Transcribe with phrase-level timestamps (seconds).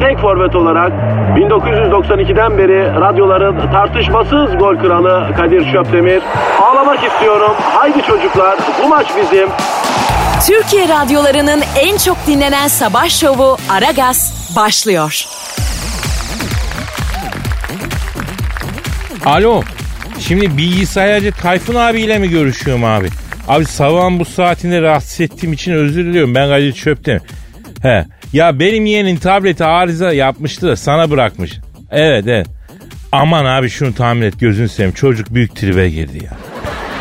[0.00, 0.92] tek forvet olarak
[1.36, 6.22] 1992'den beri radyoların tartışmasız gol kralı Kadir Şöpdemir.
[6.62, 7.52] Ağlamak istiyorum.
[7.60, 9.48] Haydi çocuklar bu maç bizim.
[10.46, 15.24] Türkiye radyolarının en çok dinlenen sabah şovu Aragaz başlıyor.
[19.26, 19.62] Alo.
[20.20, 23.08] Şimdi bilgisayarcı Tayfun abiyle mi görüşüyorum abi?
[23.48, 26.34] Abi sabahın bu saatinde rahatsız ettiğim için özür diliyorum.
[26.34, 27.20] Ben Kadir Çöp'tem.
[27.86, 28.04] He.
[28.32, 31.58] Ya benim yeğenin tableti arıza yapmıştı da sana bırakmış.
[31.90, 32.46] Evet evet.
[33.12, 34.94] Aman abi şunu tahmin et gözünü seveyim.
[34.94, 36.30] Çocuk büyük tribe girdi ya.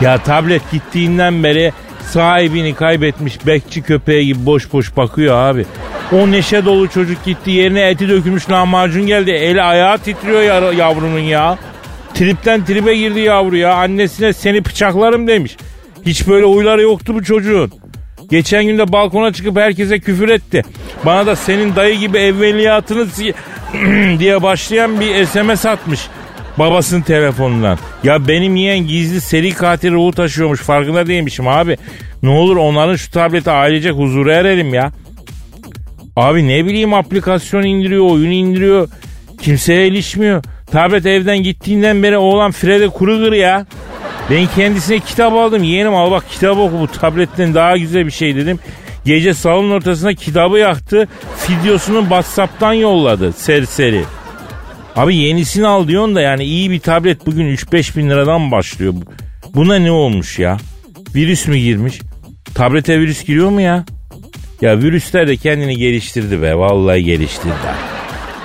[0.02, 1.74] Ya tablet gittiğinden beri
[2.12, 5.66] sahibini kaybetmiş bekçi köpeği gibi boş boş bakıyor abi.
[6.12, 9.32] O neşe dolu çocuk gitti yerine eti dökülmüş lahmacun geldi.
[9.32, 11.58] Eli ayağı titriyor ya, yavrunun ya.
[12.14, 13.74] Tripten tribe girdi yavru ya.
[13.76, 15.58] Annesine seni bıçaklarım demiş.
[16.06, 17.72] Hiç böyle huyları yoktu bu çocuğun.
[18.30, 20.64] Geçen gün de balkona çıkıp herkese küfür etti.
[21.06, 23.08] Bana da senin dayı gibi evveliyatını
[24.20, 26.08] diye başlayan bir SMS atmış.
[26.60, 27.78] Babasının telefonundan.
[28.04, 31.78] Ya benim yeğen gizli seri katil ruhu taşıyormuş farkında değilmişim abi.
[32.24, 34.92] Ne olur onların şu tableti ailecek huzura erelim ya.
[36.16, 38.90] Abi ne bileyim aplikasyon indiriyor, oyun indiriyor.
[39.42, 40.44] Kimseye ilişmiyor.
[40.72, 43.66] Tablet evden gittiğinden beri oğlan Fred'e kuru ya.
[44.30, 45.64] Ben kendisine kitap aldım.
[45.64, 48.60] Yeğenim al bak kitap oku bu tabletten daha güzel bir şey dedim.
[49.06, 51.08] Gece salonun ortasında kitabı yaktı.
[51.50, 54.04] Videosunu Whatsapp'tan yolladı serseri.
[54.96, 58.94] Abi yenisini al diyorsun da yani iyi bir tablet bugün 3-5 bin liradan başlıyor.
[59.56, 60.58] Buna ne olmuş ya?
[61.16, 62.00] Virüs mü girmiş?
[62.56, 63.86] Tablete virüs giriyor mu ya?
[64.62, 66.58] Ya virüsler de kendini geliştirdi be.
[66.58, 67.54] Vallahi geliştirdi.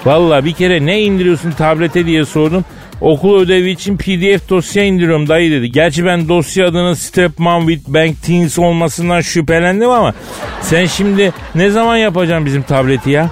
[0.04, 2.64] Vallahi bir kere ne indiriyorsun tablete diye sordum.
[3.00, 5.72] Okul ödevi için pdf dosya indiriyorum dayı dedi.
[5.72, 10.14] Gerçi ben dosya adının Stepmom with Bank Teens olmasından şüphelendim ama
[10.62, 13.30] sen şimdi ne zaman yapacaksın bizim tableti ya?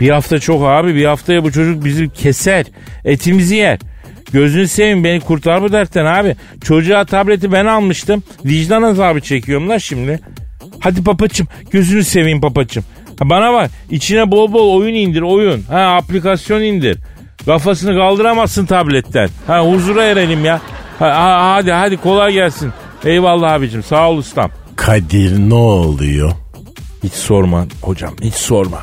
[0.00, 2.66] Bir hafta çok abi bir haftaya bu çocuk bizi keser
[3.04, 3.78] etimizi yer.
[4.32, 6.36] Gözünü seveyim beni kurtar bu dertten abi.
[6.64, 8.22] Çocuğa tableti ben almıştım.
[8.44, 10.20] Vicdan azabı çekiyorum da şimdi.
[10.80, 12.84] Hadi papaçım gözünü seveyim papaçım.
[13.18, 15.62] Ha bana bak içine bol bol oyun indir oyun.
[15.62, 16.98] Ha aplikasyon indir.
[17.48, 19.28] Kafasını kaldıramazsın tabletten.
[19.46, 20.60] Ha huzura erelim ya.
[20.98, 22.72] Ha, hadi hadi kolay gelsin.
[23.04, 24.50] Eyvallah abicim sağ ol ustam.
[24.76, 26.32] Kadir ne oluyor?
[27.04, 28.78] Hiç sorma hocam hiç sorma.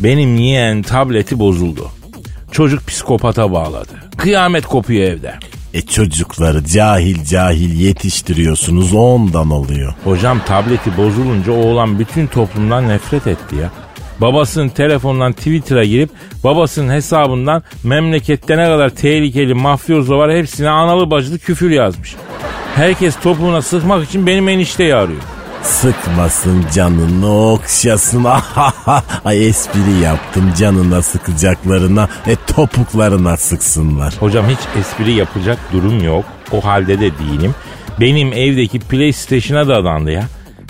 [0.00, 1.88] Benim yeğen tableti bozuldu.
[2.52, 3.92] Çocuk psikopata bağladı.
[4.16, 5.34] Kıyamet kopuyor evde.
[5.74, 9.94] E çocukları cahil cahil yetiştiriyorsunuz ondan oluyor.
[10.04, 13.70] Hocam tableti bozulunca oğlan bütün toplumdan nefret etti ya.
[14.20, 16.10] Babasının telefonundan Twitter'a girip
[16.44, 22.16] babasının hesabından memlekette ne kadar tehlikeli mafyozo var hepsine analı bacılı küfür yazmış.
[22.74, 25.20] Herkes topuğuna sıkmak için benim enişteyi arıyor.
[25.62, 28.26] Sıkmasın canını okşasın.
[29.24, 34.14] Ay espri yaptım canına sıkacaklarına e topuklarına sıksınlar.
[34.20, 36.24] Hocam hiç espri yapacak durum yok.
[36.52, 37.54] O halde de değilim.
[38.00, 40.24] Benim evdeki PlayStation'a da adandı ya.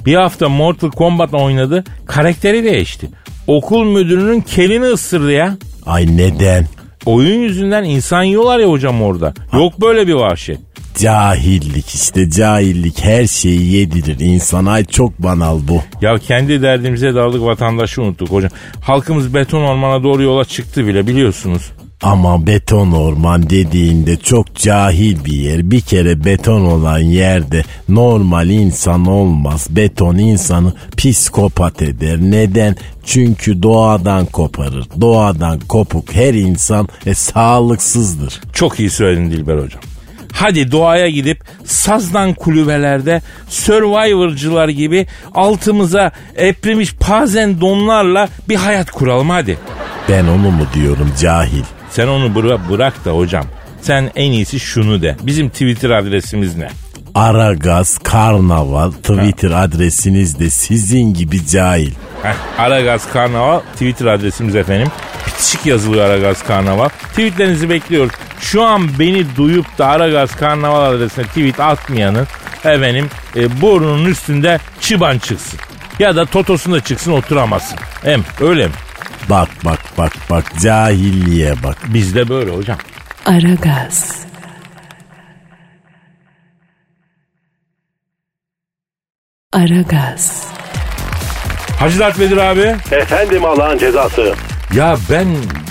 [0.07, 1.85] Bir hafta Mortal Kombat oynadı.
[2.07, 3.11] Karakteri değişti.
[3.51, 5.57] Okul müdürünün kelini ısırdı ya.
[5.87, 6.67] Ay neden?
[7.07, 9.35] Oyun yüzünden insan yiyorlar ya hocam orada.
[9.53, 10.59] Yok böyle bir vahşet.
[10.99, 15.83] Cahillik işte cahillik her şeyi yedirir insan ay çok banal bu.
[16.01, 18.51] Ya kendi derdimize daldık vatandaşı unuttuk hocam.
[18.81, 21.71] Halkımız beton ormana doğru yola çıktı bile biliyorsunuz.
[22.03, 25.71] Ama beton orman dediğinde çok cahil bir yer.
[25.71, 29.67] Bir kere beton olan yerde normal insan olmaz.
[29.71, 32.19] Beton insanı psikopat eder.
[32.21, 32.77] Neden?
[33.05, 34.87] Çünkü doğadan koparır.
[35.01, 38.41] Doğadan kopuk her insan e, sağlıksızdır.
[38.53, 39.81] Çok iyi söyledin Dilber hocam.
[40.33, 49.59] Hadi doğaya gidip sazdan kulübelerde Survivor'cılar gibi altımıza eprimiş pazen donlarla bir hayat kuralım hadi.
[50.09, 51.65] Ben onu mu diyorum cahil?
[51.91, 53.45] Sen onu bıra- bırak da hocam.
[53.83, 55.17] Sen en iyisi şunu de.
[55.23, 56.69] Bizim Twitter adresimiz ne?
[57.15, 61.93] Aragaz Karnaval Twitter adresiniz de sizin gibi cahil.
[62.23, 64.89] Heh, Aragaz Karnaval Twitter adresimiz efendim.
[65.27, 66.89] Bitişik yazılıyor Aragaz Karnaval.
[66.89, 68.13] Tweetlerinizi bekliyoruz.
[68.41, 72.27] Şu an beni duyup da Aragaz Karnaval adresine tweet atmayanın
[72.65, 75.61] efendim e, burnunun üstünde çıban çıksın.
[75.99, 77.79] Ya da totosunda çıksın oturamazsın.
[78.03, 78.73] Hem öyle mi?
[79.31, 81.77] Bak bak bak bak cahilliğe bak.
[81.95, 82.79] Bizde böyle hocam.
[83.27, 84.21] Aragaz.
[89.53, 90.47] Aragaz.
[91.79, 92.77] Hacı Dert Vedir abi.
[92.93, 94.35] Efendim Allah'ın cezası.
[94.75, 95.27] Ya ben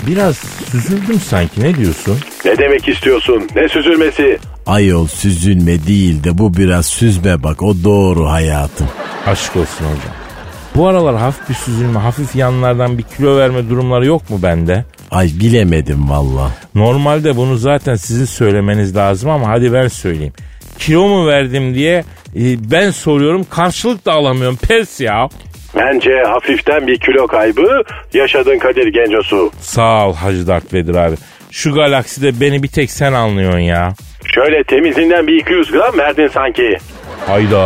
[0.06, 0.36] biraz
[0.70, 2.18] süzüldüm sanki ne diyorsun?
[2.44, 3.48] Ne demek istiyorsun?
[3.56, 4.38] Ne süzülmesi?
[4.66, 8.88] Ayol süzülme değil de bu biraz süzme bak o doğru hayatım.
[9.26, 10.19] Aşk olsun hocam.
[10.76, 14.84] Bu aralar hafif bir süzülme, hafif yanlardan bir kilo verme durumları yok mu bende?
[15.10, 16.50] Ay bilemedim valla.
[16.74, 20.32] Normalde bunu zaten sizin söylemeniz lazım ama hadi ben söyleyeyim.
[20.78, 22.04] Kilo mu verdim diye
[22.36, 25.28] e, ben soruyorum karşılık da alamıyorum pes ya.
[25.76, 27.82] Bence hafiften bir kilo kaybı
[28.14, 29.50] yaşadın Kadir Gencosu.
[29.60, 31.16] Sağ ol Hacı Dert Vedir abi.
[31.50, 33.94] Şu galakside beni bir tek sen anlıyorsun ya.
[34.34, 36.76] Şöyle temizinden bir 200 gram verdin sanki.
[37.26, 37.60] Hayda.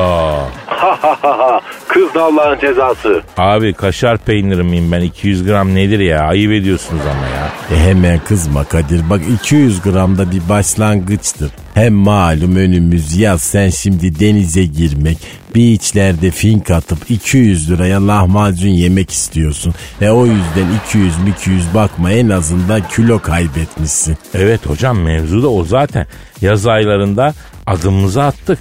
[0.67, 1.61] Ha ha ha ha.
[1.89, 3.23] Kız da Allah'ın cezası.
[3.37, 7.77] Abi kaşar peyniri miyim ben 200 gram nedir ya ayıp ediyorsunuz ama ya.
[7.77, 11.51] E hemen kızma Kadir bak 200 gramda bir başlangıçtır.
[11.75, 15.19] Hem malum önümüz yaz sen şimdi denize girmek,
[15.55, 19.75] beachlerde fink atıp 200 liraya lahmacun yemek istiyorsun.
[20.01, 24.17] E o yüzden 200 200 bakma en azından kilo kaybetmişsin.
[24.35, 26.07] Evet hocam mevzu da o zaten.
[26.41, 27.35] Yaz aylarında
[27.67, 28.59] adımımızı attık.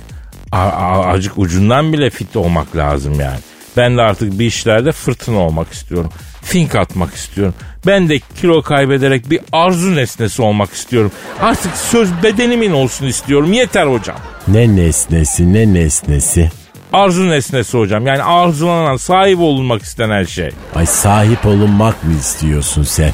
[0.53, 3.39] Acık ucundan bile fit olmak lazım yani.
[3.77, 6.11] Ben de artık bir işlerde fırtına olmak istiyorum.
[6.41, 7.53] Fink atmak istiyorum.
[7.85, 11.11] Ben de kilo kaybederek bir arzu nesnesi olmak istiyorum.
[11.41, 13.53] Artık söz bedenimin olsun istiyorum.
[13.53, 14.17] Yeter hocam.
[14.47, 16.51] Ne nesnesi ne nesnesi.
[16.93, 18.07] Arzu nesnesi hocam.
[18.07, 20.51] Yani arzulanan, sahip olunmak istenen şey.
[20.75, 23.11] Ay sahip olunmak mı istiyorsun sen?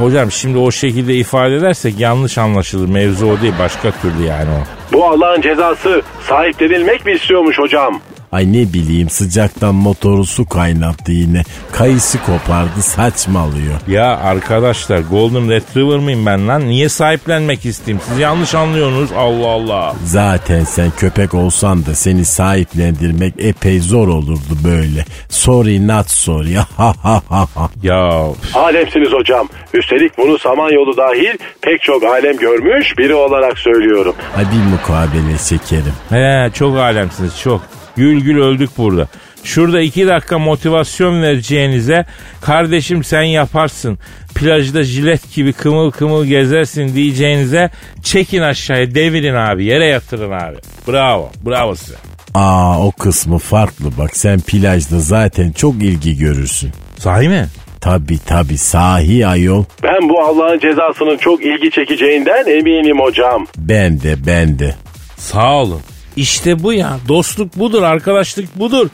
[0.00, 2.88] Hocam şimdi o şekilde ifade edersek yanlış anlaşılır.
[2.88, 4.79] Mevzu o değil başka türlü yani o.
[4.92, 8.00] Bu Allah'ın cezası sahiplenilmek mi istiyormuş hocam?
[8.32, 11.42] Ay ne bileyim sıcaktan motoru su kaynattı yine.
[11.72, 13.74] Kayısı kopardı saçmalıyor.
[13.88, 16.68] Ya arkadaşlar Golden Retriever mıyım ben lan?
[16.68, 18.02] Niye sahiplenmek isteyeyim?
[18.08, 19.10] Siz yanlış anlıyorsunuz.
[19.16, 19.94] Allah Allah.
[20.04, 25.04] Zaten sen köpek olsan da seni sahiplendirmek epey zor olurdu böyle.
[25.28, 26.54] Sorry not sorry.
[26.76, 27.68] Ha ha ha ha.
[27.82, 28.10] Ya
[28.54, 29.48] Alemsiniz hocam.
[29.74, 34.14] Üstelik bunu Samanyolu dahil pek çok alem görmüş biri olarak söylüyorum.
[34.38, 35.94] Bir mukabele şekerim.
[36.08, 37.60] he, çok alemsiniz çok.
[37.96, 39.08] Gül gül öldük burada.
[39.44, 42.04] Şurada iki dakika motivasyon vereceğinize
[42.40, 43.98] kardeşim sen yaparsın.
[44.34, 47.70] Plajda jilet gibi kımıl kımıl gezersin diyeceğinize
[48.02, 50.56] çekin aşağıya devirin abi yere yatırın abi.
[50.88, 51.94] Bravo bravo size.
[52.34, 56.70] Aa o kısmı farklı bak sen plajda zaten çok ilgi görürsün.
[56.98, 57.46] Sahi mi?
[57.80, 59.64] Tabi tabi sahi ayol.
[59.82, 63.46] Ben bu Allah'ın cezasının çok ilgi çekeceğinden eminim hocam.
[63.58, 64.74] Ben de ben de.
[65.16, 65.80] Sağ olun.
[66.16, 66.98] İşte bu ya.
[67.08, 68.88] Dostluk budur, arkadaşlık budur.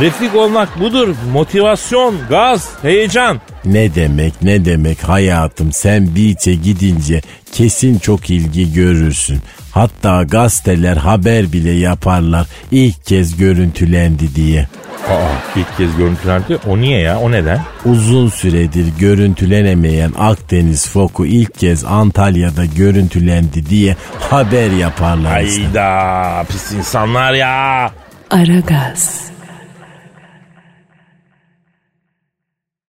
[0.00, 1.14] Refik olmak budur.
[1.32, 3.40] Motivasyon, gaz, heyecan.
[3.64, 7.22] Ne demek ne demek hayatım sen beach'e gidince
[7.52, 9.38] kesin çok ilgi görürsün.
[9.76, 14.68] Hatta gazeteler haber bile yaparlar ilk kez görüntülendi diye.
[15.08, 16.58] Aa, ilk kez görüntülendi.
[16.66, 17.18] O niye ya?
[17.20, 17.60] O neden?
[17.84, 23.96] Uzun süredir görüntülenemeyen Akdeniz foku ilk kez Antalya'da görüntülendi diye
[24.30, 25.62] haber yaparlar işte.
[25.64, 27.90] Hayda pis insanlar ya.
[28.30, 29.20] Aragaz.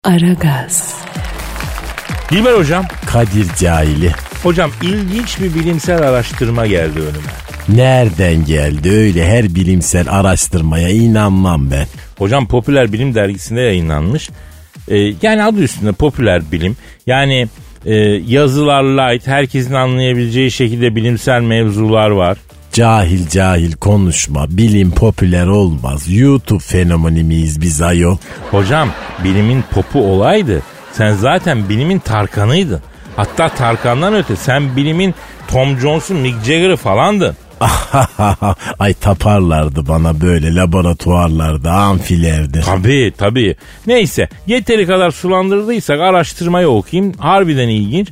[0.04, 0.96] Aragaz.
[2.32, 2.86] Dilber hocam.
[3.06, 4.12] Kadir cahili.
[4.44, 7.82] Hocam ilginç bir bilimsel araştırma geldi önüme.
[7.82, 11.88] Nereden geldi öyle her bilimsel araştırmaya inanmam ben.
[12.18, 14.30] Hocam Popüler Bilim dergisinde yayınlanmış.
[14.88, 16.78] Ee, yani adı üstünde popüler bilim.
[17.08, 17.48] Yani
[17.86, 17.96] e,
[18.28, 22.38] yazılar light, herkesin anlayabileceği şekilde bilimsel mevzular var.
[22.74, 24.46] Cahil cahil konuşma.
[24.50, 26.04] Bilim popüler olmaz.
[26.10, 28.18] YouTube fenomeni miyiz biz ayol?
[28.52, 28.90] Hocam
[29.24, 30.62] bilimin popu olaydı.
[30.94, 32.82] Sen zaten bilimin Tarkan'ıydın.
[33.16, 35.16] Hatta Tarkan'dan öte sen bilimin
[35.48, 37.36] Tom Jones'un Mick Jagger'ı falandın.
[38.80, 42.62] Ay taparlardı bana böyle laboratuvarlarda, amfilerde.
[42.62, 43.56] Tabii tabii.
[43.88, 47.14] Neyse yeteri kadar sulandırdıysak araştırmayı okuyayım.
[47.14, 48.08] Harbiden ilginç.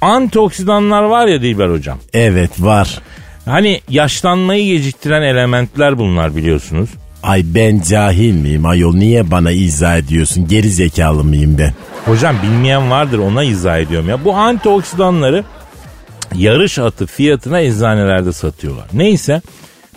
[0.00, 1.98] Antioksidanlar var ya Dilber hocam.
[2.12, 2.98] Evet var.
[3.44, 6.90] Hani yaşlanmayı geciktiren elementler bunlar biliyorsunuz.
[7.26, 11.72] Ay ben cahil miyim ayol niye bana izah ediyorsun geri zekalı mıyım ben?
[12.04, 14.24] Hocam bilmeyen vardır ona izah ediyorum ya.
[14.24, 15.44] Bu antioksidanları
[16.34, 18.86] yarış atı fiyatına eczanelerde satıyorlar.
[18.92, 19.42] Neyse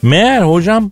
[0.01, 0.91] meğer hocam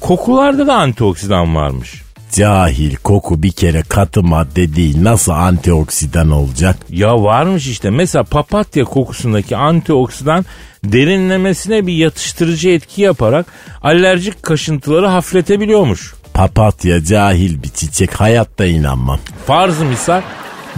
[0.00, 2.03] kokularda da antioksidan varmış.
[2.34, 5.04] Cahil koku bir kere katı madde değil.
[5.04, 6.76] Nasıl antioksidan olacak?
[6.90, 7.90] Ya varmış işte.
[7.90, 10.44] Mesela papatya kokusundaki antioksidan
[10.84, 13.46] derinlemesine bir yatıştırıcı etki yaparak
[13.82, 16.14] alerjik kaşıntıları hafifletebiliyormuş.
[16.34, 19.18] Papatya cahil bir çiçek hayatta inanmam.
[19.46, 20.22] Farz misal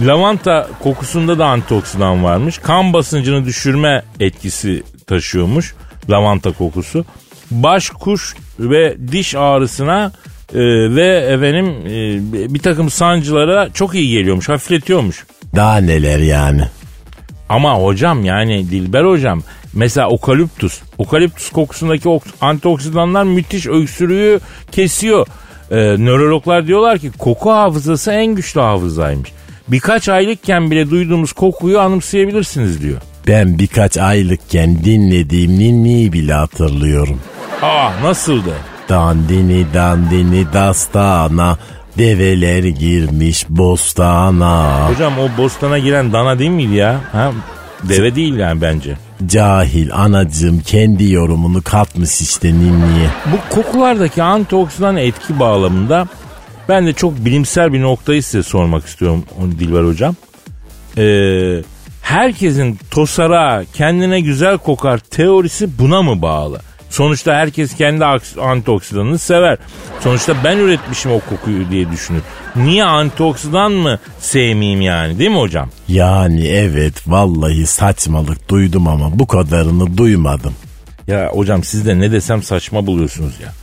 [0.01, 2.57] lavanta kokusunda da antioksidan varmış.
[2.57, 5.75] Kan basıncını düşürme etkisi taşıyormuş
[6.09, 7.05] lavanta kokusu.
[7.51, 10.11] Baş, kuş ve diş ağrısına
[10.53, 10.59] e,
[10.95, 15.25] ve efendim e, bir takım sancılara çok iyi geliyormuş, hafifletiyormuş.
[15.55, 16.61] Daha neler yani?
[17.49, 20.79] Ama hocam yani Dilber hocam mesela okaliptus.
[20.97, 24.39] Okaliptus kokusundaki ok- antioksidanlar müthiş öksürüğü
[24.71, 25.27] kesiyor.
[25.71, 29.31] Ee, nörologlar diyorlar ki koku hafızası en güçlü hafızaymış.
[29.67, 33.01] Birkaç aylıkken bile duyduğumuz kokuyu anımsayabilirsiniz diyor.
[33.27, 37.21] Ben birkaç aylıkken dinlediğim ninniyi bile hatırlıyorum.
[37.61, 38.53] Aa nasıldı?
[38.89, 41.57] Dandini dandini dastana
[41.97, 44.89] develer girmiş bostana.
[44.89, 47.01] Hocam o bostana giren dana değil miydi ya?
[47.11, 47.31] Ha?
[47.83, 48.97] Deve değil yani bence.
[49.27, 53.09] Cahil anacığım kendi yorumunu katmış işte ninniye.
[53.31, 56.07] Bu kokulardaki antioksidan etki bağlamında
[56.69, 59.23] ben de çok bilimsel bir noktayı size sormak istiyorum
[59.59, 60.15] Dilber Hocam.
[60.97, 61.63] Ee,
[62.01, 66.61] herkesin tosara kendine güzel kokar teorisi buna mı bağlı?
[66.89, 68.05] Sonuçta herkes kendi
[68.41, 69.57] antioksidanını sever.
[69.99, 72.21] Sonuçta ben üretmişim o kokuyu diye düşünür.
[72.55, 75.69] Niye antioksidan mı sevmeyeyim yani değil mi hocam?
[75.87, 80.53] Yani evet vallahi saçmalık duydum ama bu kadarını duymadım.
[81.07, 83.53] Ya hocam siz de ne desem saçma buluyorsunuz ya.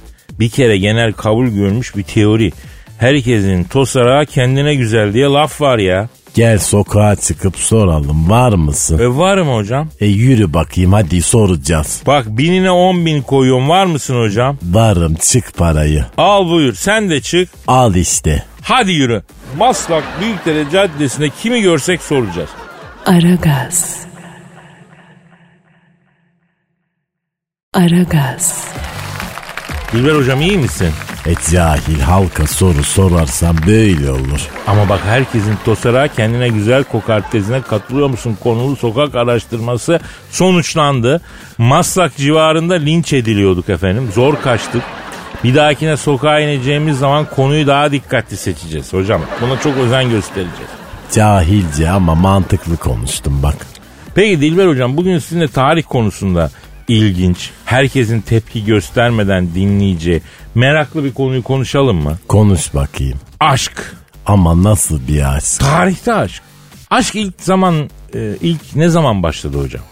[0.40, 2.52] Bir kere genel kabul görmüş bir teori.
[2.99, 6.09] Herkesin tosara kendine güzel diye laf var ya.
[6.35, 8.99] Gel sokağa çıkıp soralım var mısın?
[8.99, 9.88] E var mı hocam?
[10.00, 12.03] E yürü bakayım hadi soracağız.
[12.07, 14.59] Bak binine on bin koyuyorum var mısın hocam?
[14.62, 16.05] Varım çık parayı.
[16.19, 17.49] Al buyur sen de çık.
[17.67, 18.45] Al işte.
[18.62, 19.23] Hadi yürü.
[19.59, 22.50] Maslak Büyükdere Caddesi'nde kimi görsek soracağız.
[23.07, 23.97] Aragaz.
[27.75, 28.64] Aragaz.
[29.93, 30.91] Dilber hocam iyi misin?
[31.26, 34.49] E cahil halka soru sorarsan böyle olur.
[34.66, 40.00] Ama bak herkesin tosara kendine güzel kokar tezine katılıyor musun konulu sokak araştırması
[40.31, 41.21] sonuçlandı.
[41.59, 44.11] Maslak civarında linç ediliyorduk efendim.
[44.14, 44.83] Zor kaçtık.
[45.45, 49.21] Bir dahakine sokağa ineceğimiz zaman konuyu daha dikkatli seçeceğiz hocam.
[49.40, 50.71] Buna çok özen göstereceğiz.
[51.12, 53.57] Cahilce ama mantıklı konuştum bak.
[54.14, 56.50] Peki Dilber hocam bugün sizinle tarih konusunda
[56.88, 60.23] ilginç, herkesin tepki göstermeden dinleyeceği
[60.55, 62.19] meraklı bir konuyu konuşalım mı?
[62.29, 63.19] Konuş bakayım.
[63.41, 63.97] Aşk.
[64.26, 65.61] Ama nasıl bir aşk?
[65.61, 66.43] Tarihte aşk.
[66.91, 69.83] Aşk ilk zaman e, ilk ne zaman başladı hocam?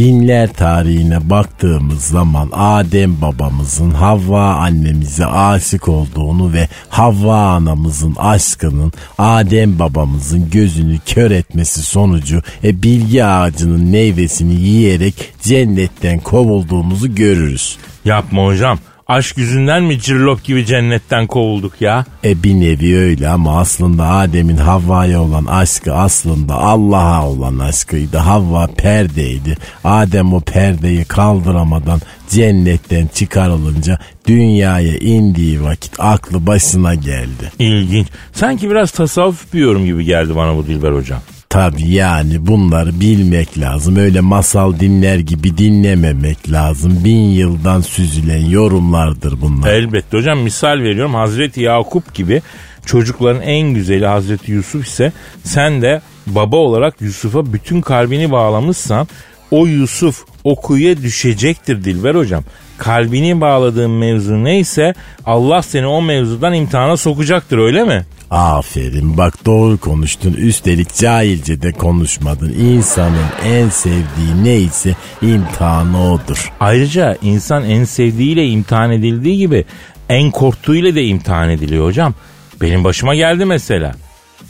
[0.00, 9.78] Dinler tarihine baktığımız zaman Adem babamızın Havva annemize aşık olduğunu ve Havva anamızın aşkının Adem
[9.78, 17.76] babamızın gözünü kör etmesi sonucu e, bilgi ağacının meyvesini yiyerek cennetten kovulduğumuzu görürüz.
[18.04, 18.78] Yapma hocam.
[19.10, 22.04] Aşk yüzünden mi cirlop gibi cennetten kovulduk ya?
[22.24, 28.16] E bir nevi öyle ama aslında Adem'in Havva'ya olan aşkı aslında Allah'a olan aşkıydı.
[28.16, 29.56] Havva perdeydi.
[29.84, 37.52] Adem o perdeyi kaldıramadan cennetten çıkarılınca dünyaya indiği vakit aklı başına geldi.
[37.58, 38.06] İlginç.
[38.32, 41.20] Sanki biraz tasavvuf bir yorum gibi geldi bana bu Dilber hocam.
[41.50, 43.96] Tabii yani bunları bilmek lazım.
[43.96, 47.04] Öyle masal dinler gibi dinlememek lazım.
[47.04, 49.72] Bin yıldan süzülen yorumlardır bunlar.
[49.72, 52.42] Elbette hocam misal veriyorum Hazreti Yakup gibi
[52.86, 55.12] çocukların en güzeli Hazreti Yusuf ise
[55.44, 59.08] sen de baba olarak Yusuf'a bütün kalbini bağlamışsan
[59.50, 62.44] o Yusuf o kuyuya düşecektir Dilber hocam.
[62.80, 64.94] Kalbini bağladığın mevzu neyse
[65.26, 68.04] Allah seni o mevzudan imtihana sokacaktır öyle mi?
[68.30, 70.32] Aferin bak doğru konuştun.
[70.32, 72.52] Üstelik cahilce de konuşmadın.
[72.52, 76.52] İnsanın en sevdiği neyse imtihanı odur.
[76.60, 79.64] Ayrıca insan en sevdiğiyle imtihan edildiği gibi
[80.08, 82.14] en korktuğuyla da imtihan ediliyor hocam.
[82.60, 83.92] Benim başıma geldi mesela.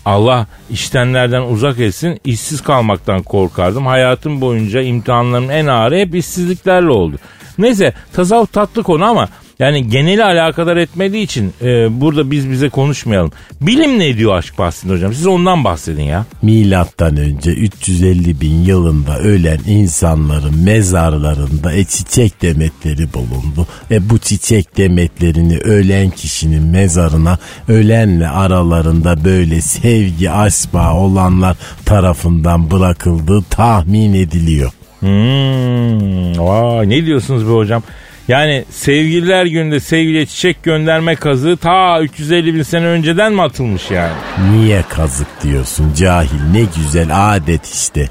[0.04, 3.86] Allah iştenlerden uzak etsin işsiz kalmaktan korkardım.
[3.86, 7.16] Hayatım boyunca imtihanlarım en ağırı hep işsizliklerle oldu.
[7.62, 9.28] Neyse tasavvuf tatlı konu ama
[9.60, 13.32] yani geneli alakadar etmediği için e, burada biz bize konuşmayalım.
[13.60, 15.14] Bilim ne diyor aşk bahsinde hocam?
[15.14, 16.26] Siz ondan bahsedin ya.
[16.42, 23.66] Milattan önce 350 bin yılında ölen insanların mezarlarında e, çiçek demetleri bulundu.
[23.90, 27.38] E bu çiçek demetlerini ölen kişinin mezarına
[27.68, 34.72] ölenle aralarında böyle sevgi aşk olanlar tarafından bırakıldığı tahmin ediliyor.
[35.00, 37.82] Hmm, vay ne diyorsunuz be hocam?
[38.28, 44.12] Yani sevgililer günde sevgiliye çiçek gönderme kazığı ta 350 bin sene önceden mi atılmış yani?
[44.50, 48.08] Niye kazık diyorsun cahil ne güzel adet işte.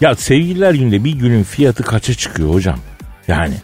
[0.00, 2.78] Ya sevgililer günde bir günün fiyatı kaça çıkıyor hocam?
[3.28, 3.54] Yani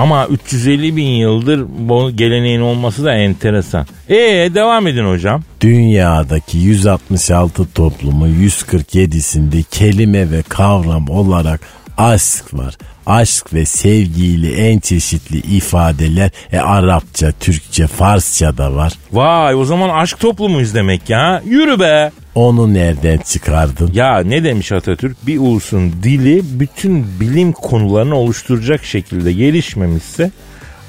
[0.00, 3.86] ama 350 bin yıldır bu geleneğin olması da enteresan.
[4.08, 5.42] Ee devam edin hocam.
[5.60, 11.60] Dünyadaki 166 toplumu 147'sinde kelime ve kavram olarak
[12.00, 12.76] aşk var.
[13.06, 18.92] Aşk ve sevgiyle en çeşitli ifadeler e, Arapça, Türkçe, Farsça da var.
[19.12, 21.42] Vay o zaman aşk toplumuyuz demek ya.
[21.44, 22.12] Yürü be.
[22.34, 23.90] Onu nereden çıkardın?
[23.94, 25.26] Ya ne demiş Atatürk?
[25.26, 30.30] Bir ulusun dili bütün bilim konularını oluşturacak şekilde gelişmemişse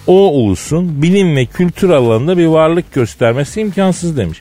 [0.08, 4.40] o ulusun bilim ve kültür alanında bir varlık göstermesi imkansız demiş.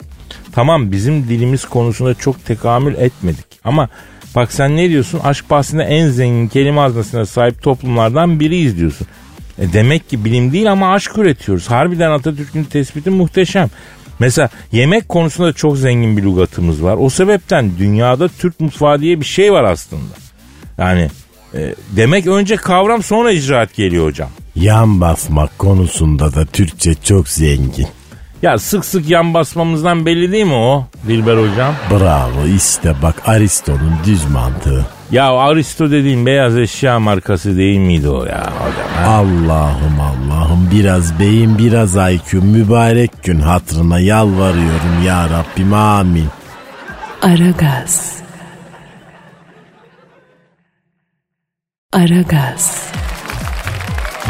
[0.53, 3.89] Tamam bizim dilimiz konusunda çok tekamül etmedik ama
[4.37, 9.07] bak sen ne diyorsun aşk bahsinde en zengin kelime hazinesine sahip toplumlardan biriyiz diyorsun.
[9.59, 11.71] E demek ki bilim değil ama aşk üretiyoruz.
[11.71, 13.69] Harbiden Atatürk'ün tespiti muhteşem.
[14.19, 16.97] Mesela yemek konusunda çok zengin bir lügatımız var.
[17.01, 20.15] O sebepten dünyada Türk mutfağı diye bir şey var aslında.
[20.79, 21.11] Yani
[21.55, 24.31] e, demek önce kavram sonra icraat geliyor hocam.
[24.55, 27.87] Yan basmak konusunda da Türkçe çok zengin.
[28.43, 31.75] Ya sık sık yan basmamızdan belli değil mi o Dilber hocam?
[31.91, 34.87] Bravo işte bak Aristo'nun düz mantığı.
[35.11, 38.89] Ya Aristo dediğin beyaz eşya markası değil miydi o ya hocam?
[39.05, 39.11] ha?
[39.11, 46.29] Allah'ım Allah'ım biraz beyin biraz IQ mübarek gün hatırına yalvarıyorum ya Rabbim amin.
[47.23, 48.17] Aragaz.
[51.93, 52.91] Aragaz.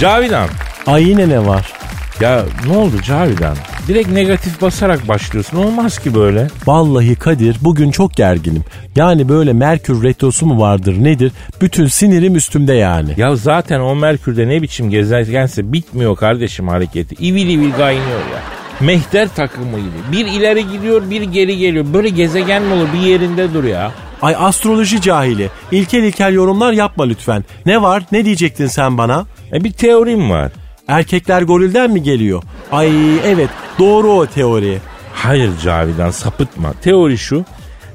[0.00, 0.48] Cavidan.
[0.86, 1.72] Ay yine ne var?
[2.20, 3.56] Ya ne oldu Cavidan?
[3.90, 5.56] Direkt negatif basarak başlıyorsun.
[5.56, 6.48] Olmaz ki böyle.
[6.66, 8.64] Vallahi Kadir bugün çok gerginim.
[8.96, 11.32] Yani böyle Merkür retrosu mu vardır nedir?
[11.60, 13.14] Bütün sinirim üstümde yani.
[13.16, 17.14] Ya zaten o Merkür'de ne biçim gezerkense bitmiyor kardeşim hareketi.
[17.14, 18.42] İvil ivil kaynıyor ya.
[18.80, 20.12] Mehter takımı gibi.
[20.12, 21.86] Bir ileri gidiyor bir geri geliyor.
[21.94, 23.92] Böyle gezegen mi olur bir yerinde dur ya.
[24.22, 25.48] Ay astroloji cahili.
[25.72, 27.44] İlkel ilkel yorumlar yapma lütfen.
[27.66, 28.02] Ne var?
[28.12, 29.26] Ne diyecektin sen bana?
[29.52, 30.52] E bir teorim var.
[30.90, 32.42] Erkekler gorilden mi geliyor?
[32.72, 32.90] Ay
[33.26, 34.78] evet doğru o teori.
[35.14, 36.72] Hayır Cavidan sapıtma.
[36.72, 37.44] Teori şu.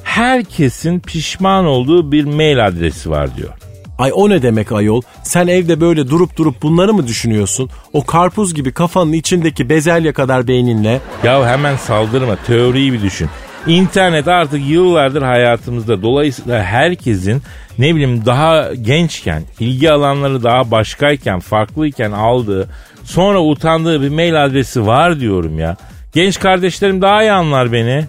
[0.04, 3.50] Herkesin pişman olduğu bir mail adresi var diyor.
[3.98, 5.02] Ay o ne demek ayol?
[5.24, 7.70] Sen evde böyle durup durup bunları mı düşünüyorsun?
[7.94, 11.02] O karpuz gibi kafanın içindeki bezelye kadar beyninle.
[11.24, 13.30] Ya hemen saldırma teoriyi bir düşün.
[13.68, 16.02] İnternet artık yıllardır hayatımızda.
[16.02, 17.42] Dolayısıyla herkesin
[17.80, 22.70] ne bileyim daha gençken, ilgi alanları daha başkayken, farklıyken aldığı,
[23.04, 25.78] sonra utandığı bir mail adresi var diyorum ya.
[26.14, 28.06] Genç kardeşlerim daha iyi anlar beni.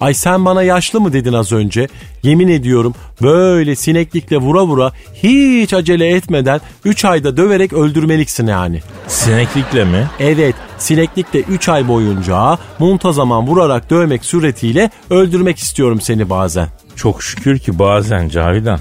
[0.00, 1.88] Ay sen bana yaşlı mı dedin az önce?
[2.22, 8.80] Yemin ediyorum böyle sineklikle vura vura hiç acele etmeden 3 ayda döverek öldürmeliksin yani.
[9.08, 10.06] Sineklikle mi?
[10.20, 16.68] Evet sineklikle 3 ay boyunca muntazaman vurarak dövmek suretiyle öldürmek istiyorum seni bazen.
[16.96, 18.80] Çok şükür ki bazen Cavidan.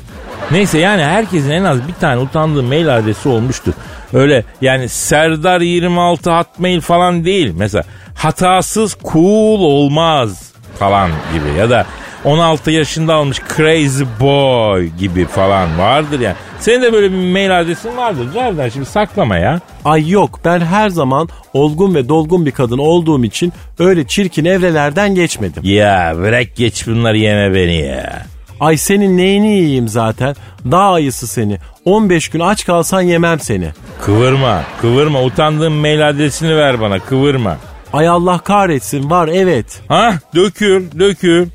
[0.52, 3.74] Neyse yani herkesin en az bir tane utandığı mail adresi olmuştur.
[4.14, 7.54] Öyle yani Serdar 26 hotmail falan değil.
[7.58, 7.84] Mesela
[8.16, 11.86] hatasız cool olmaz falan gibi ya da
[12.24, 16.36] 16 yaşında almış crazy boy gibi falan vardır yani.
[16.60, 19.60] Senin de böyle bir mail adresin vardır Cavidan şimdi saklama ya.
[19.86, 25.16] Ay yok ben her zaman olgun ve dolgun bir kadın olduğum için öyle çirkin evrelerden
[25.16, 25.64] geçmedim.
[25.66, 28.26] Ya bırak geç bunları yeme beni ya.
[28.60, 30.36] Ay senin neyini yiyeyim zaten?
[30.72, 31.58] Daha ayısı seni.
[31.86, 33.68] 15 gün aç kalsan yemem seni.
[34.02, 37.58] Kıvırma kıvırma utandığın mail adresini ver bana kıvırma.
[37.96, 39.82] Ay Allah kahretsin var evet.
[39.88, 41.48] Ha dökül dökül.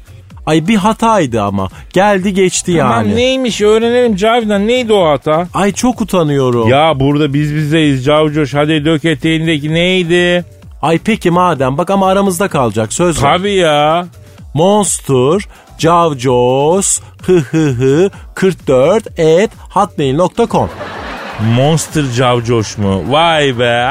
[0.46, 1.68] Ay bir hataydı ama.
[1.92, 3.16] Geldi geçti Aman yani.
[3.16, 5.46] neymiş öğrenelim Cavidan neydi o hata?
[5.54, 6.68] Ay çok utanıyorum.
[6.68, 10.44] Ya burada biz bizdeyiz Cavcoş hadi dök eteğindeki neydi?
[10.82, 13.36] Ay peki madem bak ama aramızda kalacak söz ver.
[13.36, 14.06] Tabii ya.
[14.54, 15.42] Monster
[15.78, 20.68] Cavcos hı hı hı 44 at hotmail.com
[21.44, 23.04] Monster Cavcoş mu?
[23.12, 23.86] Vay be.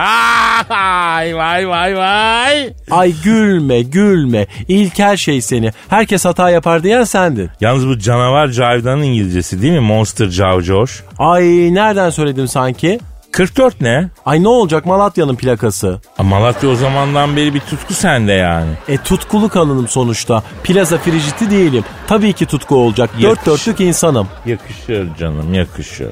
[0.70, 2.74] Ay, vay vay vay.
[2.92, 4.48] Ay gülme gülme.
[4.68, 5.72] İlkel şey seni.
[5.90, 7.50] Herkes hata yapar diyen sendin.
[7.62, 9.80] Yalnız bu canavar Cavidan'ın İngilizcesi değil mi?
[9.80, 11.04] Monster Cavcoş.
[11.18, 13.00] Ay nereden söyledim sanki?
[13.32, 14.10] 44 ne?
[14.26, 16.02] Ay ne olacak Malatya'nın plakası.
[16.18, 18.72] A, Malatya o zamandan beri bir tutku sende yani.
[18.88, 20.44] E tutkulu kanınım sonuçta.
[20.64, 21.84] Plaza frijiti değilim.
[22.08, 23.10] Tabii ki tutku olacak.
[23.22, 24.28] Dört Yakış- dörtlük insanım.
[24.46, 26.08] Yakışır canım yakışır.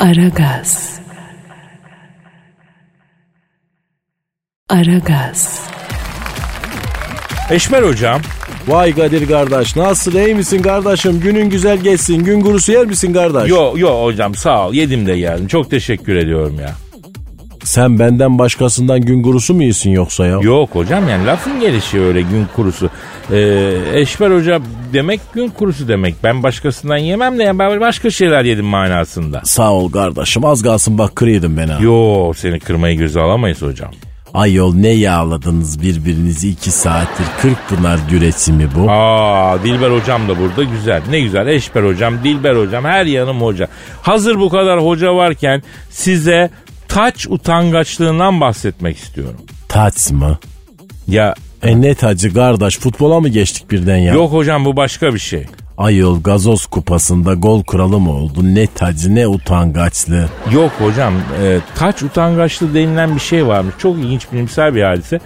[0.00, 1.00] Aragaz.
[4.68, 5.60] Aragaz.
[7.50, 8.20] Eşmer hocam.
[8.68, 11.20] Vay Kadir kardeş nasıl iyi misin kardeşim?
[11.20, 12.24] Günün güzel geçsin.
[12.24, 13.50] Gün kurusu yer misin kardeş?
[13.50, 15.46] Yo yo hocam sağ ol yedim de geldim.
[15.46, 16.74] Çok teşekkür ediyorum ya.
[17.64, 20.38] Sen benden başkasından gün gurusu mu iyisin yoksa ya?
[20.42, 22.90] Yok hocam yani lafın gelişi öyle gün kurusu.
[23.32, 24.60] Ee, Eşber Hoca
[24.92, 26.14] demek gün kurusu demek.
[26.24, 29.40] Ben başkasından yemem de yani ben başka şeyler yedim manasında.
[29.44, 31.72] Sağ ol kardeşim az kalsın bak kırıyordun beni.
[31.72, 31.78] ha.
[31.82, 33.90] Yo seni kırmayı göze alamayız hocam.
[34.34, 37.26] Ayol ne yağladınız birbirinizi iki saattir.
[37.42, 38.90] Kırkpınar güreşi mi bu?
[38.90, 41.02] Aa Dilber hocam da burada güzel.
[41.10, 43.68] Ne güzel Eşber hocam, Dilber hocam her yanım hoca.
[44.02, 46.50] Hazır bu kadar hoca varken size
[46.90, 49.40] taç utangaçlığından bahsetmek istiyorum.
[49.68, 50.38] Taç mı?
[51.08, 54.14] Ya E ne tacı kardeş futbola mı geçtik birden ya?
[54.14, 55.46] yok hocam bu başka bir şey.
[55.78, 58.40] Ayol gazoz kupasında gol kralı mı oldu?
[58.42, 60.28] Ne tacı ne utangaçlığı.
[60.52, 63.74] Yok hocam e, taç utangaçlığı denilen bir şey varmış.
[63.78, 65.20] Çok ilginç bilimsel bir hadise.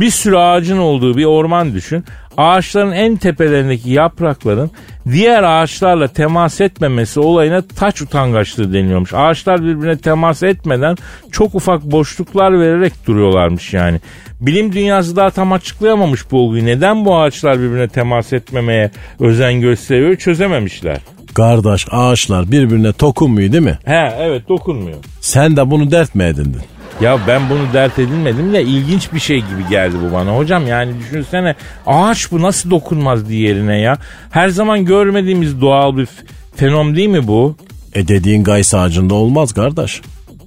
[0.00, 2.04] Bir sürü ağacın olduğu bir orman düşün.
[2.36, 4.70] Ağaçların en tepelerindeki yaprakların
[5.12, 9.14] diğer ağaçlarla temas etmemesi olayına taç utangaçlığı deniliyormuş.
[9.14, 10.96] Ağaçlar birbirine temas etmeden
[11.32, 14.00] çok ufak boşluklar vererek duruyorlarmış yani.
[14.40, 16.66] Bilim dünyası daha tam açıklayamamış bu olguyu.
[16.66, 20.98] Neden bu ağaçlar birbirine temas etmemeye özen gösteriyor çözememişler.
[21.34, 23.78] Kardeş ağaçlar birbirine dokunmuyor değil mi?
[23.84, 24.98] He evet dokunmuyor.
[25.20, 26.62] Sen de bunu dert mi edindin?
[27.00, 30.36] Ya ben bunu dert edinmedim de ilginç bir şey gibi geldi bu bana.
[30.36, 31.54] Hocam yani düşünsene
[31.86, 33.98] ağaç bu nasıl dokunmaz diğerine ya.
[34.30, 36.08] Her zaman görmediğimiz doğal bir
[36.56, 37.56] fenom değil mi bu?
[37.94, 40.00] E dediğin gaysa ağacında olmaz kardeş.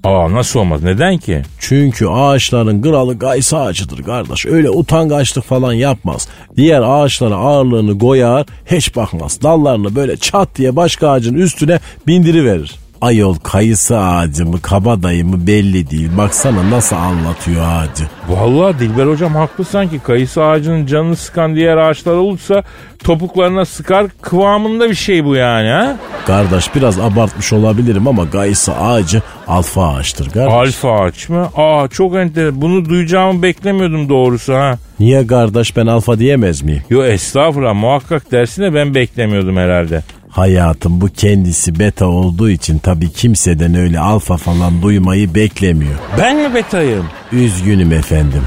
[0.04, 1.42] Aa nasıl olmaz neden ki?
[1.60, 4.46] Çünkü ağaçların kralı gaysa ağacıdır kardeş.
[4.46, 6.28] Öyle utangaçlık falan yapmaz.
[6.58, 9.42] Diğer ağaçlara ağırlığını koyar hiç bakmaz.
[9.44, 12.83] Dallarını böyle çat diye başka ağacın üstüne bindiriverir.
[13.04, 16.10] Ayol kayısı ağacı mı kabadayı mı belli değil.
[16.18, 18.04] Baksana nasıl anlatıyor ağacı.
[18.30, 20.00] Vallahi Dilber hocam haklı sanki.
[20.00, 22.63] Kayısı ağacının canını sıkan diğer ağaçlar olursa
[23.04, 25.98] topuklarına sıkar kıvamında bir şey bu yani ha?
[26.28, 30.54] Kardeş biraz abartmış olabilirim ama kayısı ağacı alfa ağaçtır kardeş.
[30.54, 31.50] Alfa ağaç mı?
[31.58, 32.62] Aa çok enteresan.
[32.62, 34.78] Bunu duyacağımı beklemiyordum doğrusu ha.
[35.00, 36.84] Niye kardeş ben alfa diyemez miyim?
[36.89, 40.04] Yo estağfurullah muhakkak dersine ben beklemiyordum herhalde.
[40.34, 45.93] Hayatım bu kendisi beta olduğu için tabii kimseden öyle alfa falan duymayı beklemiyor.
[46.19, 47.06] Ben mi betayım?
[47.32, 48.41] Üzgünüm efendim.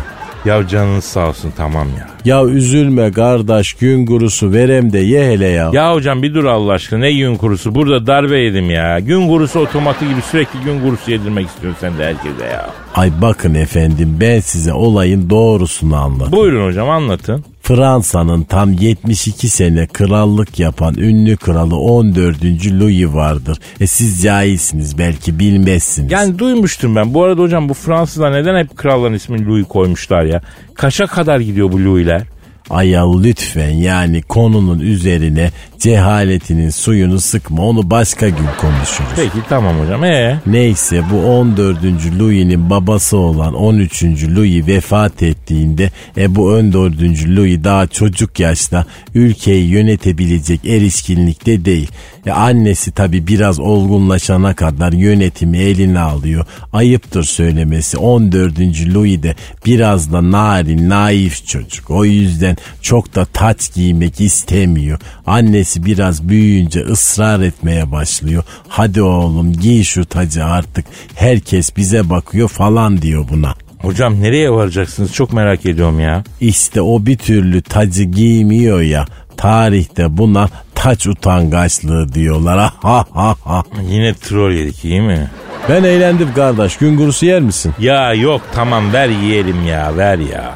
[0.45, 2.09] Ya canınız sağ olsun tamam ya.
[2.25, 5.71] Ya üzülme kardeş gün gurusu verem de ye hele ya.
[5.73, 9.01] Ya hocam bir dur Allah aşkına ne gün kurusu burada darbe yedim ya.
[9.01, 12.71] Gün kurusu otomatı gibi sürekli gün kurusu yedirmek istiyorsun sen de herkese ya.
[12.95, 16.33] Ay bakın efendim ben size olayın doğrusunu anlatayım.
[16.33, 17.45] Buyurun hocam anlatın.
[17.67, 22.43] Fransa'nın tam 72 sene krallık yapan ünlü kralı 14.
[22.81, 23.59] Louis vardır.
[23.81, 26.13] E siz cahilsiniz belki bilmezsiniz.
[26.13, 27.15] Yani duymuştum ben.
[27.15, 30.41] Bu arada hocam bu Fransızlar neden hep kralların ismini Louis koymuşlar ya?
[30.75, 32.23] Kaça kadar gidiyor bu Louis'ler?
[32.71, 39.11] Ayal lütfen yani konunun üzerine cehaletinin suyunu sıkma onu başka gün konuşuruz.
[39.17, 40.05] Peki tamam hocam.
[40.05, 40.41] Ee?
[40.47, 41.79] Neyse bu 14.
[42.21, 44.05] Louis'nin babası olan 13.
[44.05, 47.01] Louis vefat ettiğinde e bu 14.
[47.27, 51.91] Louis daha çocuk yaşta ülkeyi yönetebilecek erişkinlikte değil.
[52.27, 56.47] E annesi tabi biraz olgunlaşana kadar yönetimi eline alıyor.
[56.73, 58.59] Ayıptır söylemesi 14.
[58.95, 59.35] Louis de
[59.67, 61.91] biraz da narin naif çocuk.
[61.91, 64.99] O yüzden çok da taç giymek istemiyor.
[65.27, 68.45] Annesi biraz büyüyünce ısrar etmeye başlıyor.
[68.69, 70.85] Hadi oğlum giy şu tacı artık.
[71.15, 73.55] Herkes bize bakıyor falan diyor buna.
[73.79, 76.25] Hocam nereye varacaksınız çok merak ediyorum ya.
[76.41, 79.07] İşte o bir türlü tacı giymiyor ya.
[79.37, 82.73] Tarihte buna taç utangaçlığı diyorlar.
[82.83, 83.63] Ha ha ha.
[83.91, 85.31] Yine troll yedik iyi mi?
[85.69, 86.77] Ben eğlendim kardeş.
[86.77, 87.75] Gün gurusu yer misin?
[87.79, 90.55] Ya yok tamam ver yiyelim ya ver ya.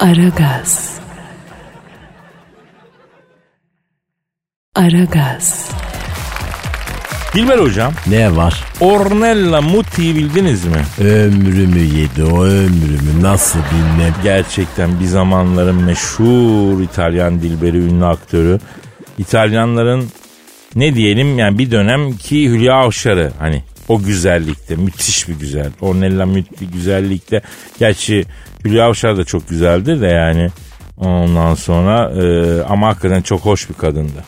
[0.00, 0.97] Aragaz.
[4.78, 5.70] Aragaz.
[7.34, 8.64] Dilber hocam Ne var?
[8.80, 11.06] Ornella Muti'yi bildiniz mi?
[11.08, 14.14] Ömrümü yedi o ömrümü nasıl bilmem.
[14.22, 18.58] Gerçekten bir zamanların meşhur İtalyan Dilberi ünlü aktörü.
[19.18, 20.08] İtalyanların
[20.74, 25.70] ne diyelim yani bir dönem ki Hülya Avşar'ı hani o güzellikte müthiş bir güzel.
[25.80, 27.42] Ornella Muti güzellikte.
[27.78, 28.24] Gerçi
[28.64, 30.48] Hülya Avşar da çok güzeldir de yani.
[30.96, 34.24] Ondan sonra e, ama hakikaten çok hoş bir kadındı.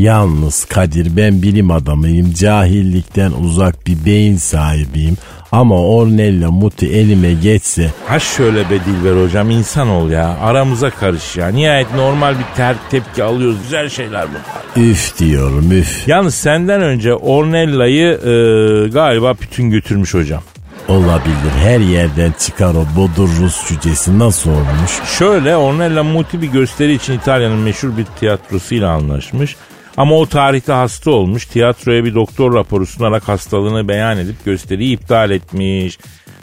[0.00, 2.34] Yalnız Kadir ben bilim adamıyım.
[2.34, 5.16] Cahillikten uzak bir beyin sahibiyim.
[5.52, 11.36] Ama Ornella Muti elime geçse Ha şöyle be Dilber hocam insan ol ya aramıza karış
[11.36, 11.48] ya.
[11.48, 14.86] Nihayet normal bir ter tepki alıyoruz güzel şeyler bunlar.
[14.90, 16.08] üf diyorum üf.
[16.08, 20.42] Yalnız senden önce Ornella'yı e, galiba bütün götürmüş hocam.
[20.88, 25.18] Olabilir her yerden çıkar o bodur Rus cücesi nasıl olmuş?
[25.18, 29.56] Şöyle Ornella Muti bir gösteri için İtalya'nın meşhur bir tiyatrosuyla anlaşmış.
[29.96, 31.46] Ama o tarihte hasta olmuş.
[31.46, 35.98] Tiyatroya bir doktor raporu sunarak hastalığını beyan edip gösteriyi iptal etmiş.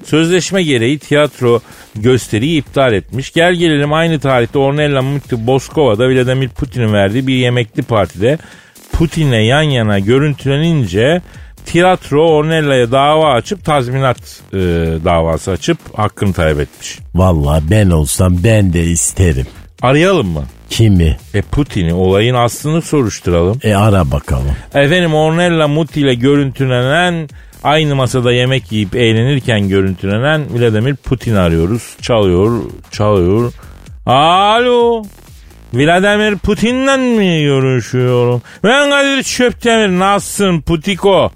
[0.05, 1.62] Sözleşme gereği tiyatro
[1.95, 3.33] gösteriyi iptal etmiş.
[3.33, 8.38] Gel gelelim aynı tarihte Ornella Muti Boskova'da Vladimir Putin'in verdiği bir yemekli partide
[8.91, 11.21] Putin'le yan yana görüntülenince
[11.65, 14.57] tiyatro Ornella'ya dava açıp tazminat e,
[15.05, 16.99] davası açıp hakkını talep etmiş.
[17.15, 19.47] Vallahi ben olsam ben de isterim.
[19.82, 20.44] Arayalım mı?
[20.70, 21.18] Kimi?
[21.34, 23.60] E Putin'i olayın aslını soruşturalım.
[23.63, 24.56] E ara bakalım.
[24.74, 27.30] Efendim Ornella Muti ile görüntülenen
[27.63, 31.96] aynı masada yemek yiyip eğlenirken görüntülenen Vladimir Putin arıyoruz.
[32.02, 32.62] Çalıyor,
[32.92, 33.54] çalıyor.
[34.06, 35.04] Alo.
[35.74, 38.42] Vladimir Putin'le mi görüşüyorum?
[38.63, 40.00] Ben Kadir Çöptemir.
[40.00, 41.32] Nasılsın Putiko?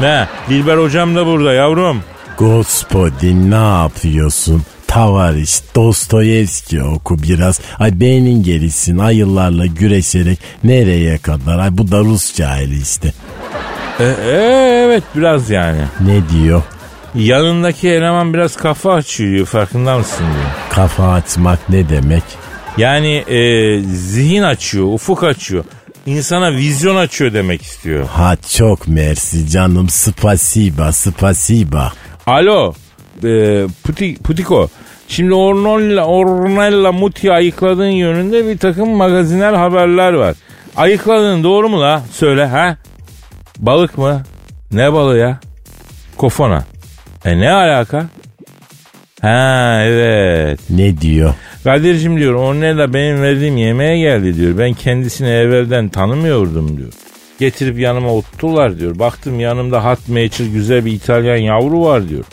[0.00, 0.28] Ne?
[0.48, 2.02] Dilber hocam da burada yavrum.
[2.38, 4.62] Gospodin ne yapıyorsun?
[4.94, 7.60] Tavariş Dostoyevski oku biraz.
[7.78, 11.58] Ay beynin gerisin ayılarla güreşerek nereye kadar?
[11.58, 13.12] Ay bu da Rus cahili işte.
[14.00, 14.30] E, e,
[14.86, 15.80] evet biraz yani.
[16.00, 16.62] Ne diyor?
[17.14, 20.50] Yanındaki eleman biraz kafa açıyor farkında mısın diyor.
[20.70, 22.22] Kafa açmak ne demek?
[22.76, 25.64] Yani e, zihin açıyor, ufuk açıyor.
[26.06, 28.06] İnsana vizyon açıyor demek istiyor.
[28.06, 31.92] Ha çok mersi canım spasiba spasiba.
[32.26, 32.74] Alo,
[33.24, 34.68] e, Puti, Putiko.
[35.08, 40.36] Şimdi Ornella, Ornella Muti ayıkladığın yönünde bir takım magazinel haberler var.
[40.76, 42.02] Ayıkladın doğru mu la?
[42.12, 42.76] Söyle ha?
[43.58, 44.22] Balık mı?
[44.72, 45.40] Ne balığı ya?
[46.16, 46.64] Kofana.
[47.24, 48.06] E ne alaka?
[49.20, 50.60] Ha evet.
[50.70, 51.34] Ne diyor?
[51.64, 54.58] Kadir'cim diyor Ornella benim verdiğim yemeğe geldi diyor.
[54.58, 56.92] Ben kendisini evvelden tanımıyordum diyor.
[57.40, 58.98] Getirip yanıma oturttular diyor.
[58.98, 62.24] Baktım yanımda hot matcher güzel bir İtalyan yavru var diyor.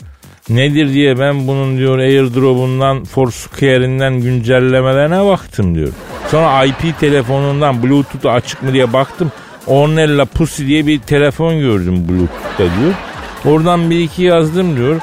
[0.48, 5.88] Nedir diye ben bunun diyor airdrop'undan Foursquare'inden güncellemelerine baktım diyor.
[6.30, 9.32] Sonra IP telefonundan Bluetooth açık mı diye baktım.
[9.66, 12.94] Ornella Pussy diye bir telefon gördüm Bluetooth'ta diyor.
[13.44, 15.00] Oradan bir iki yazdım diyor.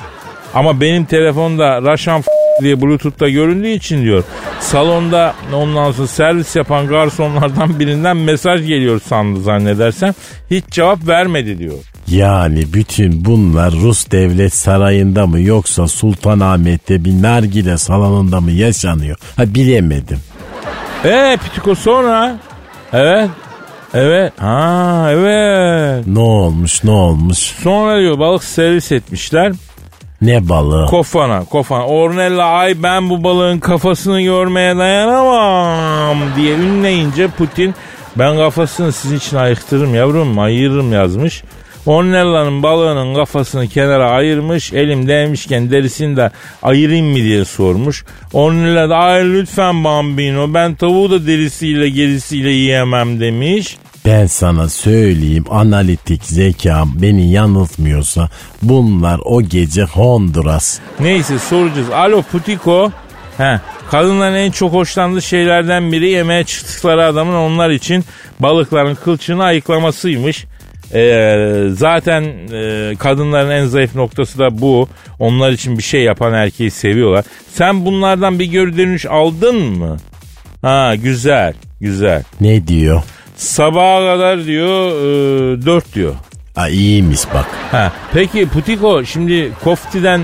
[0.54, 4.24] Ama benim telefonda f- diye Bluetooth'ta göründüğü için diyor.
[4.60, 10.14] Salonda ondan sonra servis yapan garsonlardan birinden mesaj geliyor sandı zannedersem.
[10.52, 11.74] Hiç cevap vermedi diyor.
[12.12, 19.18] Yani bütün bunlar Rus devlet sarayında mı yoksa Sultanahmet'te bir nargile salonunda mı yaşanıyor?
[19.36, 20.20] Ha bilemedim.
[21.06, 22.38] Eee Pitiko sonra?
[22.94, 23.30] Evet.
[23.94, 24.34] Evet.
[24.38, 26.08] Ha evet.
[26.08, 27.38] Ne olmuş ne olmuş?
[27.38, 29.54] Sonra diyor balık servis etmişler.
[30.22, 30.86] Ne balığı?
[30.86, 31.86] Kofana, kofana.
[31.86, 37.76] Ornella ay ben bu balığın kafasını görmeye dayanamam diye ünleyince Putin
[38.16, 41.44] ben kafasını sizin için ayıktırırım yavrum ayırırım yazmış.
[41.90, 44.74] Ornella'nın balığının kafasını kenara ayırmış.
[44.74, 46.32] Elim değmişken derisini de
[46.64, 48.06] ayırayım mı diye sormuş.
[48.34, 53.78] Ornella da ay lütfen bambino ben tavuğu da derisiyle gerisiyle yiyemem demiş.
[54.06, 58.30] Ben sana söyleyeyim analitik zekam beni yanıltmıyorsa
[58.62, 60.80] bunlar o gece Honduras.
[61.00, 61.90] Neyse soracağız.
[61.90, 62.92] Alo Putiko.
[63.38, 63.60] He,
[63.92, 68.06] kadınların en çok hoşlandığı şeylerden biri yemeğe çıktıkları adamın onlar için
[68.40, 70.46] balıkların kılçığını ayıklamasıymış.
[70.94, 72.24] Ee, zaten
[72.54, 74.88] e, kadınların en zayıf noktası da bu.
[75.20, 77.26] Onlar için bir şey yapan erkeği seviyorlar.
[77.54, 79.98] Sen bunlardan bir geri dönüş aldın mı?
[80.62, 82.24] Ha güzel, güzel.
[82.42, 83.04] Ne diyor?
[83.36, 86.16] Sabaha kadar diyor, e, dört diyor.
[86.56, 87.46] Aa, iyiymiş bak.
[87.72, 90.22] Ha, peki Putiko şimdi Kofti'den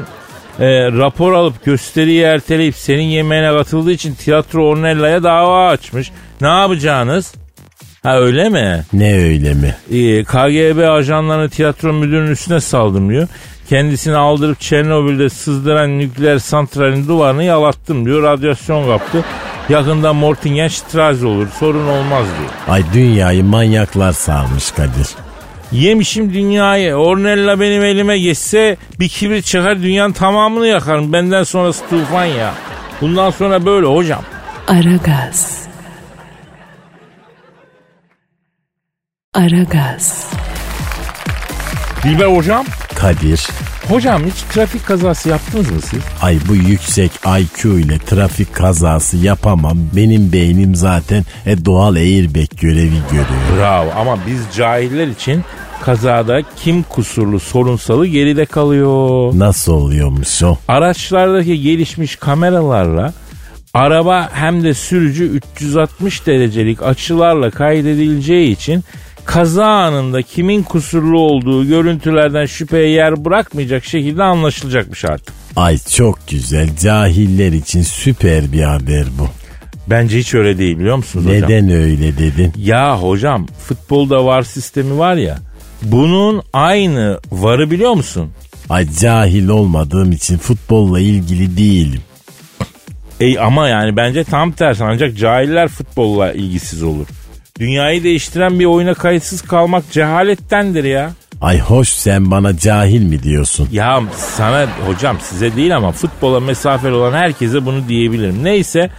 [0.59, 6.11] e, rapor alıp gösteriyi erteleyip senin yemeğine katıldığı için tiyatro Ornella'ya dava açmış.
[6.41, 7.33] Ne yapacaksınız?
[8.05, 8.83] Ha öyle mi?
[8.93, 9.75] Ne öyle mi?
[9.91, 13.27] Ee, KGB ajanlarını tiyatro müdürünün üstüne saldım diyor.
[13.69, 18.23] Kendisini aldırıp Çernobil'de sızdıran nükleer santralin duvarını yalattım diyor.
[18.23, 19.23] Radyasyon kaptı.
[19.69, 21.47] Yakında Mortingen Strasse olur.
[21.59, 22.51] Sorun olmaz diyor.
[22.67, 25.07] Ay dünyayı manyaklar sarmış Kadir.
[25.71, 26.95] Yemişim dünyayı.
[26.95, 31.13] Ornella benim elime geçse bir kibrit çıkar dünyanın tamamını yakarım.
[31.13, 32.53] Benden sonrası tufan ya.
[33.01, 34.21] Bundan sonra böyle hocam.
[34.67, 35.64] Aragaz.
[39.35, 40.27] Aragaz.
[42.03, 42.65] Dilber hocam.
[42.95, 43.47] Kadir.
[43.87, 45.99] Hocam hiç trafik kazası yaptınız mı siz?
[46.21, 49.77] Ay bu yüksek IQ ile trafik kazası yapamam.
[49.95, 53.57] Benim beynim zaten e, doğal airbag görevi görüyor.
[53.57, 55.43] Bravo ama biz cahiller için
[55.81, 59.31] kazada kim kusurlu sorunsalı geride kalıyor.
[59.39, 60.57] Nasıl oluyormuş o?
[60.67, 63.13] Araçlardaki gelişmiş kameralarla
[63.73, 68.83] araba hem de sürücü 360 derecelik açılarla kaydedileceği için
[69.25, 75.35] kaza anında kimin kusurlu olduğu görüntülerden şüpheye yer bırakmayacak şekilde anlaşılacakmış artık.
[75.55, 76.77] Ay çok güzel.
[76.77, 79.27] Cahiller için süper bir haber bu.
[79.89, 81.41] Bence hiç öyle değil biliyor musunuz hocam?
[81.41, 82.53] Neden öyle dedin?
[82.57, 85.37] Ya hocam futbolda var sistemi var ya
[85.81, 88.31] bunun aynı varı biliyor musun?
[88.69, 92.01] Ay cahil olmadığım için futbolla ilgili değilim.
[93.19, 97.07] E ama yani bence tam tersi ancak cahiller futbolla ilgisiz olur.
[97.59, 101.11] Dünyayı değiştiren bir oyuna kayıtsız kalmak cehalettendir ya.
[101.41, 103.69] Ay hoş sen bana cahil mi diyorsun?
[103.71, 108.43] Ya sana hocam size değil ama futbola mesafeli olan herkese bunu diyebilirim.
[108.43, 108.89] Neyse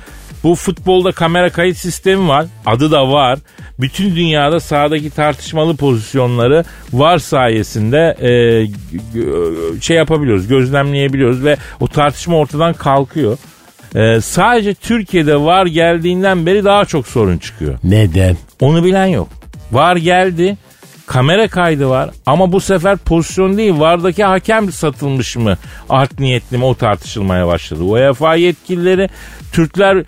[0.45, 2.47] bu futbolda kamera kayıt sistemi var.
[2.66, 3.38] Adı da var.
[3.81, 8.31] Bütün dünyada sahadaki tartışmalı pozisyonları var sayesinde e,
[9.81, 13.38] şey yapabiliyoruz, gözlemleyebiliyoruz ve o tartışma ortadan kalkıyor.
[13.96, 17.78] E, sadece Türkiye'de var geldiğinden beri daha çok sorun çıkıyor.
[17.85, 18.37] Neden?
[18.61, 19.28] Onu bilen yok.
[19.72, 20.56] Var geldi.
[21.06, 25.56] Kamera kaydı var ama bu sefer pozisyon değil vardaki hakem satılmış mı
[25.88, 27.82] art niyetli mi o tartışılmaya başladı.
[27.82, 29.09] UEFA yetkilileri
[29.52, 30.04] Türkler e,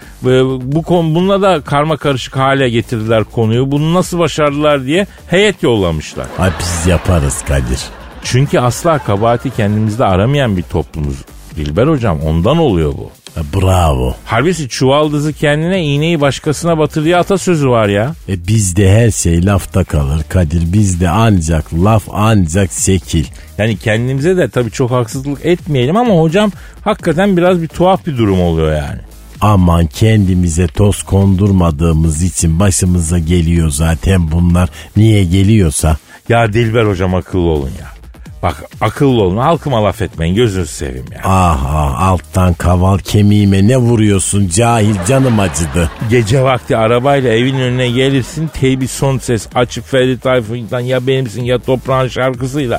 [0.72, 3.70] bu konu bununla da karma karışık hale getirdiler konuyu.
[3.70, 6.26] Bunu nasıl başardılar diye heyet yollamışlar.
[6.38, 7.80] Ay biz yaparız Kadir.
[8.24, 11.16] Çünkü asla kabahati kendimizde aramayan bir toplumuz.
[11.56, 13.10] Dilber hocam ondan oluyor bu.
[13.54, 14.14] Bravo.
[14.24, 18.14] Harbisi çuvaldızı kendine iğneyi başkasına batır diye atasözü var ya.
[18.28, 20.72] E bizde her şey lafta kalır Kadir.
[20.72, 23.24] Bizde ancak laf ancak şekil.
[23.58, 28.40] Yani kendimize de tabii çok haksızlık etmeyelim ama hocam hakikaten biraz bir tuhaf bir durum
[28.40, 29.00] oluyor yani.
[29.40, 34.68] Aman kendimize toz kondurmadığımız için başımıza geliyor zaten bunlar.
[34.96, 35.96] Niye geliyorsa.
[36.28, 37.97] Ya Dilber hocam akıllı olun ya.
[38.42, 41.20] Bak akıllı olun halkıma laf etmeyin gözünüzü seveyim ya.
[41.24, 45.90] Ah ah alttan kaval kemiğime ne vuruyorsun cahil canım acıdı.
[46.10, 51.58] Gece vakti arabayla evin önüne gelirsin teybi son ses açıp Ferdi Tayfur'dan ya benimsin ya
[51.58, 52.78] toprağın şarkısıyla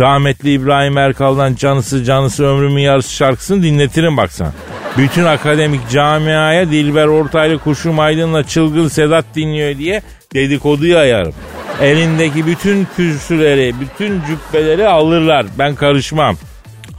[0.00, 4.52] rahmetli İbrahim Erkal'dan canısı canısı ömrümün yarısı şarkısını dinletirim baksana.
[4.98, 10.02] Bütün akademik camiaya Dilber Ortaylı Kuşum Aydın'la Çılgın Sedat dinliyor diye
[10.34, 11.34] dedikodu yayarım.
[11.80, 15.46] Elindeki bütün kürsüleri, bütün cübbeleri alırlar.
[15.58, 16.36] Ben karışmam.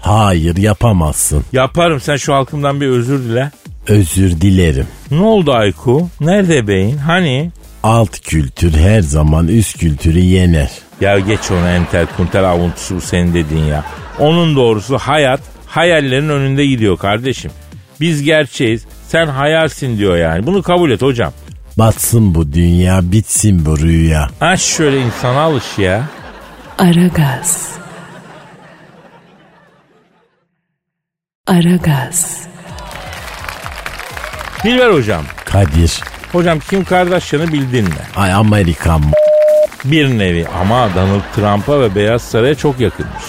[0.02, 1.44] Hayır yapamazsın.
[1.54, 2.00] Yaparım.
[2.00, 3.52] Sen şu halkımdan bir özür dile.
[3.88, 4.88] Özür dilerim.
[5.12, 6.10] Ne oldu Ayku?
[6.22, 6.98] Nerede beyin?
[6.98, 7.52] Hani?
[7.84, 10.72] Alt kültür her zaman üst kültürü yener.
[11.02, 13.86] Ya geç onu entel kuntel avuntusu bu senin dediğin ya.
[14.20, 17.52] Onun doğrusu hayat hayallerin önünde gidiyor kardeşim.
[18.00, 18.86] Biz gerçeğiz.
[19.08, 20.46] Sen hayalsin diyor yani.
[20.48, 21.34] Bunu kabul et hocam.
[21.78, 24.28] Batsın bu dünya, bitsin bu rüya.
[24.42, 26.04] Aç şöyle insana alış ya.
[26.78, 27.72] Aragaz.
[31.48, 32.42] Aragaz.
[34.64, 35.24] Dilber hocam.
[35.46, 36.02] Kadir.
[36.32, 37.96] Hocam Kim Kardashian'ı bildin mi?
[38.16, 39.02] Ay Amerikan
[39.86, 43.24] Bir nevi ama Donald Trump'a ve Beyaz Saray'a çok yakınmış.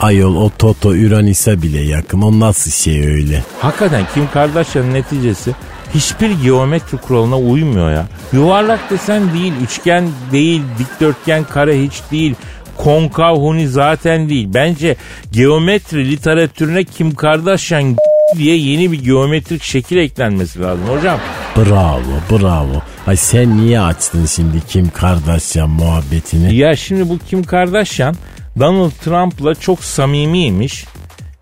[0.00, 2.22] Ayol o Toto Uranüs'e bile yakın.
[2.22, 3.44] O nasıl şey öyle?
[3.60, 5.54] Hakikaten Kim Kardashian'ın neticesi
[5.94, 8.06] hiçbir geometri kuralına uymuyor ya.
[8.32, 12.34] Yuvarlak desen değil, üçgen değil, dikdörtgen kare hiç değil.
[12.76, 14.48] Konkav huni zaten değil.
[14.54, 14.96] Bence
[15.32, 17.96] geometri literatürüne Kim Kardashian
[18.36, 21.18] diye yeni bir geometrik şekil eklenmesi lazım hocam.
[21.56, 22.82] Bravo bravo.
[23.06, 26.54] Ay sen niye açtın şimdi Kim Kardashian muhabbetini?
[26.54, 28.14] Ya şimdi bu Kim Kardashian
[28.58, 30.84] Donald Trump'la çok samimiymiş.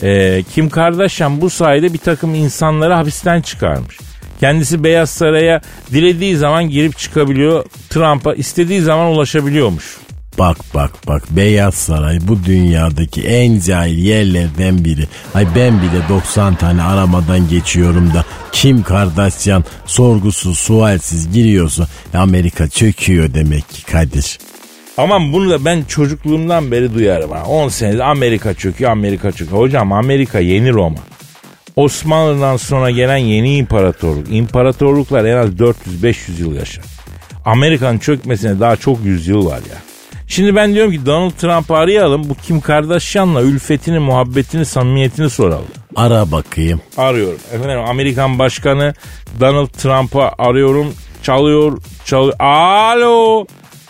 [0.02, 3.98] Ee, Kim Kardashian bu sayede bir takım insanları hapisten çıkarmış.
[4.40, 5.60] Kendisi Beyaz Saray'a
[5.92, 7.64] dilediği zaman girip çıkabiliyor.
[7.90, 9.96] Trump'a istediği zaman ulaşabiliyormuş.
[10.38, 15.06] Bak bak bak Beyaz Saray bu dünyadaki en cahil yerlerden biri.
[15.34, 23.34] Ay ben bile 90 tane aramadan geçiyorum da Kim Kardashian sorgusuz sualsiz giriyorsa Amerika çöküyor
[23.34, 24.38] demek ki Kadir.
[24.98, 27.30] Aman bunu da ben çocukluğumdan beri duyarım.
[27.30, 27.44] Ha.
[27.44, 29.60] 10 senedir Amerika çöküyor, Amerika çöküyor.
[29.60, 30.98] Hocam Amerika yeni Roma.
[31.76, 34.26] Osmanlı'dan sonra gelen yeni imparatorluk.
[34.30, 36.84] İmparatorluklar en az 400-500 yıl yaşar.
[37.44, 39.76] Amerika'nın çökmesine daha çok yüzyıl var ya.
[40.28, 42.28] Şimdi ben diyorum ki Donald Trump'ı arayalım.
[42.28, 45.66] Bu Kim Kardashian'la ülfetini, muhabbetini, samimiyetini soralım.
[45.96, 46.80] Ara bakayım.
[46.96, 47.38] Arıyorum.
[47.52, 48.94] Efendim Amerikan Başkanı
[49.40, 50.94] Donald Trump'ı arıyorum.
[51.22, 52.34] Çalıyor, çalıyor.
[52.40, 53.46] Alo.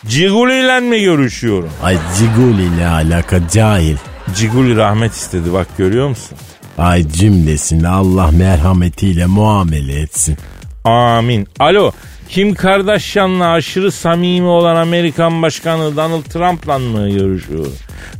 [0.07, 1.71] Ciguli ile mi görüşüyorum?
[1.83, 3.97] Ay Ciguli ile alaka cahil.
[4.35, 6.39] Ciguli rahmet istedi bak görüyor musun?
[6.79, 10.37] Ay cümlesini Allah merhametiyle muamele etsin.
[10.85, 11.49] Amin.
[11.59, 11.93] Alo.
[12.29, 17.67] Kim Kardashian'la aşırı samimi olan Amerikan Başkanı Donald Trump'la mı görüşüyor?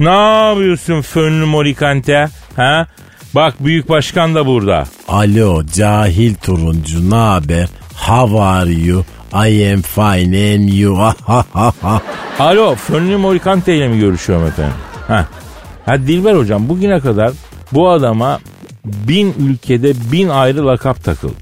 [0.01, 0.11] Ne
[0.49, 2.29] yapıyorsun fönlü morikante?
[2.57, 2.87] Ha?
[3.35, 4.85] Bak büyük başkan da burada.
[5.09, 7.69] Alo cahil turuncu ne haber?
[7.95, 9.05] How are you?
[9.33, 10.99] I am fine and you.
[12.39, 14.75] Alo fönlü morikante ile mi görüşüyorum efendim?
[15.09, 15.27] Ha.
[15.87, 17.33] ha Dilber hocam bugüne kadar
[17.73, 18.39] bu adama
[18.85, 21.35] bin ülkede bin ayrı lakap takıldı.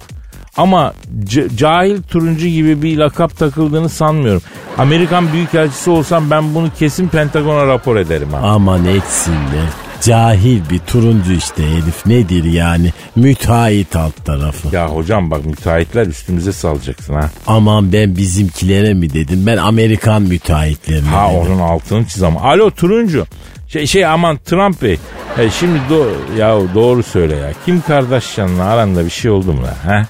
[0.57, 0.93] Ama
[1.25, 4.43] c- cahil turuncu gibi bir lakap takıldığını sanmıyorum.
[4.79, 8.39] Amerikan Büyükelçisi olsam ben bunu kesin Pentagon'a rapor ederim ha.
[8.43, 9.69] Aman etsinler.
[10.05, 14.77] Cahil bir turuncu işte herif nedir yani müteahhit alt tarafı.
[14.77, 17.31] Ya hocam bak müteahhitler üstümüze salacaksın ha.
[17.47, 21.41] Aman ben bizimkilere mi dedim ben Amerikan müteahhitlerine Ha dedim.
[21.41, 22.41] onun altını çiz ama.
[22.41, 23.27] Alo turuncu.
[23.69, 24.99] Şey, şey aman Trump Bey.
[25.39, 26.07] E, şimdi do
[26.39, 27.53] ya doğru söyle ya.
[27.65, 29.75] Kim Kardashian'la aranda bir şey oldu mu lan?
[29.87, 30.07] Ha?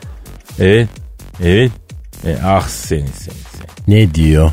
[0.60, 0.88] Evet.
[1.44, 1.72] Evet.
[2.26, 3.96] E, ah seni seni seni.
[3.96, 4.52] Ne diyor?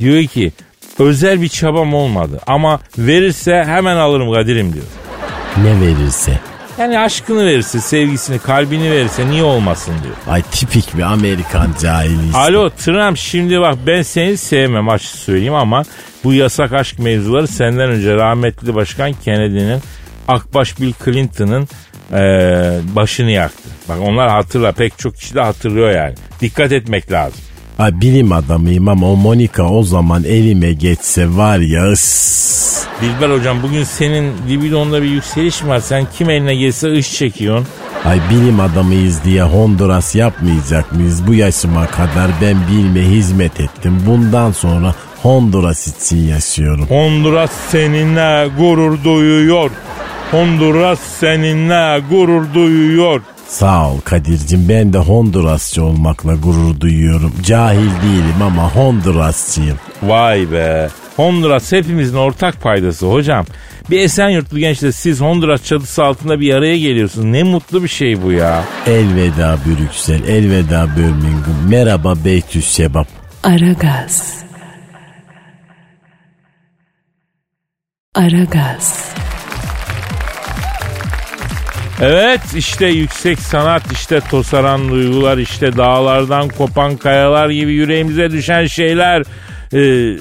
[0.00, 0.52] Diyor ki
[0.98, 4.84] özel bir çabam olmadı ama verirse hemen alırım Kadir'im diyor.
[5.62, 6.38] Ne verirse.
[6.78, 10.14] Yani aşkını verirse, sevgisini, kalbini verirse niye olmasın diyor.
[10.28, 12.34] Ay tipik bir Amerikan cahili.
[12.34, 15.82] Alo Trump şimdi bak ben seni sevmem açık söyleyeyim ama
[16.24, 19.80] bu yasak aşk mevzuları senden önce rahmetli başkan Kennedy'nin
[20.28, 21.68] Akbaş Bill Clinton'ın
[22.12, 23.68] eee, başını yaktı.
[23.88, 26.14] Bak onlar hatırla pek çok kişi de hatırlıyor yani.
[26.40, 27.40] Dikkat etmek lazım.
[27.78, 32.84] Ay bilim adamıyım ama o Monica o zaman elime geçse var ya ıss.
[33.02, 35.80] Dilber hocam bugün senin libidonda bir yükseliş var?
[35.80, 37.66] Sen kim eline gelse ış çekiyorsun.
[38.04, 41.26] Ay bilim adamıyız diye Honduras yapmayacak mıyız?
[41.26, 44.02] Bu yaşıma kadar ben bilme hizmet ettim.
[44.06, 46.86] Bundan sonra Honduras için yaşıyorum.
[46.86, 49.70] Honduras seninle gurur duyuyor.
[50.30, 53.20] Honduras seninle gurur duyuyor.
[53.48, 57.32] Sağ ol Kadir'cim ben de Hondurasçı olmakla gurur duyuyorum.
[57.42, 59.78] Cahil değilim ama Hondurasçıyım.
[60.02, 60.88] Vay be.
[61.16, 63.46] Honduras hepimizin ortak paydası hocam.
[63.90, 67.24] Bir Esenyurtlu gençle siz Honduras çatısı altında bir araya geliyorsunuz.
[67.24, 68.64] Ne mutlu bir şey bu ya.
[68.86, 71.68] Elveda Brüksel, elveda Birmingham.
[71.68, 73.08] Merhaba Beytüzşebap.
[73.42, 74.34] Aragaz.
[78.14, 79.14] Aragaz.
[82.00, 89.22] Evet işte yüksek sanat işte tosaran duygular işte dağlardan kopan kayalar gibi yüreğimize düşen şeyler
[89.72, 90.16] Ee,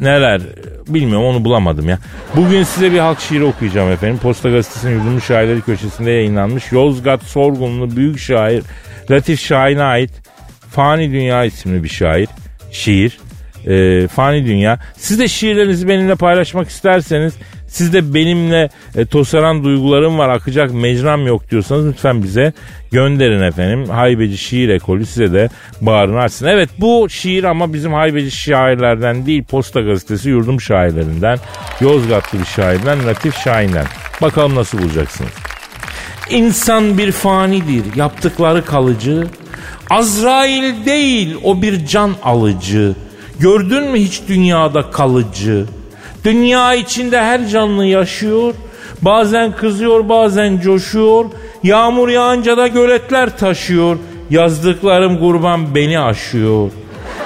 [0.00, 0.40] neler
[0.88, 1.98] bilmiyorum onu bulamadım ya.
[2.36, 4.18] Bugün size bir halk şiiri okuyacağım efendim.
[4.18, 6.72] Posta Gazetesi'nin yurdumlu şairleri köşesinde yayınlanmış.
[6.72, 8.62] Yozgat Sorgunlu büyük şair
[9.10, 10.10] Latif Şahin'e ait
[10.70, 12.28] Fani Dünya isimli bir şair.
[12.72, 13.18] Şiir.
[13.66, 14.78] Ee, Fani Dünya.
[14.96, 17.34] Siz de şiirlerinizi benimle paylaşmak isterseniz
[17.68, 22.52] siz de benimle e, tosaran duygularım var akacak mecram yok diyorsanız lütfen bize
[22.92, 23.90] gönderin efendim.
[23.90, 25.48] Haybeci Şiir Ekolü size de
[25.80, 26.46] bağrını açsın.
[26.46, 31.38] Evet bu şiir ama bizim haybeci şairlerden değil Posta Gazetesi yurdum şairlerinden.
[31.80, 33.86] Yozgatlı bir şairden Latif Şahin'den.
[34.22, 35.30] Bakalım nasıl bulacaksınız.
[36.30, 39.26] İnsan bir fanidir yaptıkları kalıcı.
[39.90, 42.94] Azrail değil o bir can alıcı.
[43.40, 45.66] Gördün mü hiç dünyada kalıcı?
[46.26, 48.54] Dünya içinde her canlı yaşıyor.
[49.02, 51.24] Bazen kızıyor bazen coşuyor.
[51.62, 53.98] Yağmur yağınca da göletler taşıyor.
[54.30, 56.70] Yazdıklarım kurban beni aşıyor.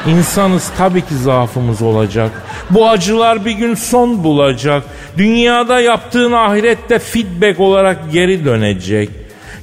[0.07, 2.31] İnsanız tabii ki zaafımız olacak.
[2.71, 4.83] Bu acılar bir gün son bulacak.
[5.19, 9.11] Dünyada yaptığın ahirette feedback olarak geri dönecek.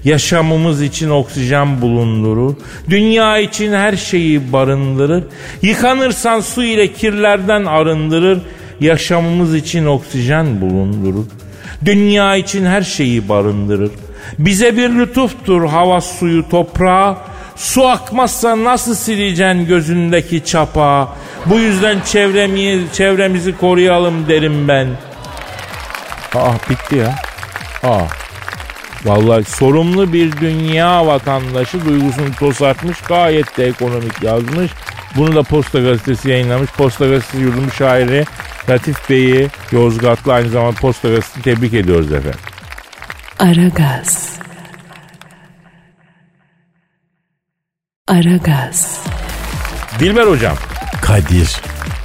[0.04, 2.56] Yaşamımız için oksijen bulundurur.
[2.90, 5.24] Dünya için her şeyi barındırır.
[5.62, 8.40] Yıkanırsan su ile kirlerden arındırır.
[8.80, 11.26] Yaşamımız için oksijen bulundurur.
[11.86, 13.92] Dünya için her şeyi barındırır.
[14.40, 17.18] Bize bir lütuftur hava suyu toprağa.
[17.56, 21.16] Su akmazsa nasıl sileceksin gözündeki çapa?
[21.46, 24.88] Bu yüzden çevremi, çevremizi koruyalım derim ben.
[26.36, 27.16] Ah bitti ya.
[27.84, 28.08] Ah.
[29.06, 34.72] Vallahi sorumlu bir dünya vatandaşı duygusunu tosartmış gayet de ekonomik yazmış.
[35.16, 36.72] Bunu da Posta Gazetesi yayınlamış.
[36.72, 38.26] Posta Gazetesi yurdum şairi
[38.70, 42.40] Latif Bey'i Yozgatlı aynı zamanda Posta Gazetesi'ni tebrik ediyoruz efendim.
[43.40, 44.40] Aragaz.
[48.08, 49.00] Aragaz.
[50.00, 50.56] Dilber hocam.
[51.02, 51.56] Kadir.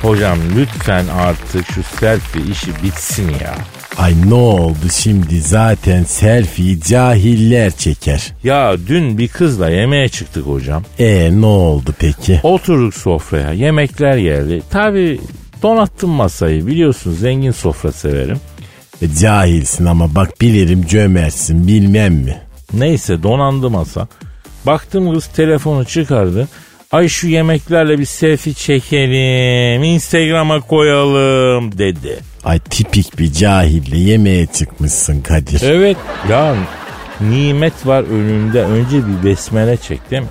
[0.03, 3.55] Hocam lütfen artık şu selfie işi bitsin ya.
[3.99, 8.33] Ay ne oldu şimdi zaten selfie cahiller çeker.
[8.45, 10.83] Ya dün bir kızla yemeğe çıktık hocam.
[10.99, 12.41] E ne oldu peki?
[12.43, 14.63] Oturduk sofraya yemekler geldi.
[14.71, 15.21] Tabi
[15.63, 18.41] donattım masayı biliyorsun zengin sofra severim.
[19.03, 22.43] E, cahilsin ama bak bilirim cömertsin bilmem mi?
[22.73, 24.09] Neyse donandı masa.
[24.67, 26.49] Baktım kız telefonu çıkardı.
[26.93, 32.19] Ay şu yemeklerle bir selfie çekelim, Instagram'a koyalım dedi.
[32.45, 35.63] Ay tipik bir cahille yemeğe çıkmışsın Kadir.
[35.65, 35.97] Evet
[36.31, 36.57] ya
[37.21, 40.25] nimet var önünde önce bir besmele çektim.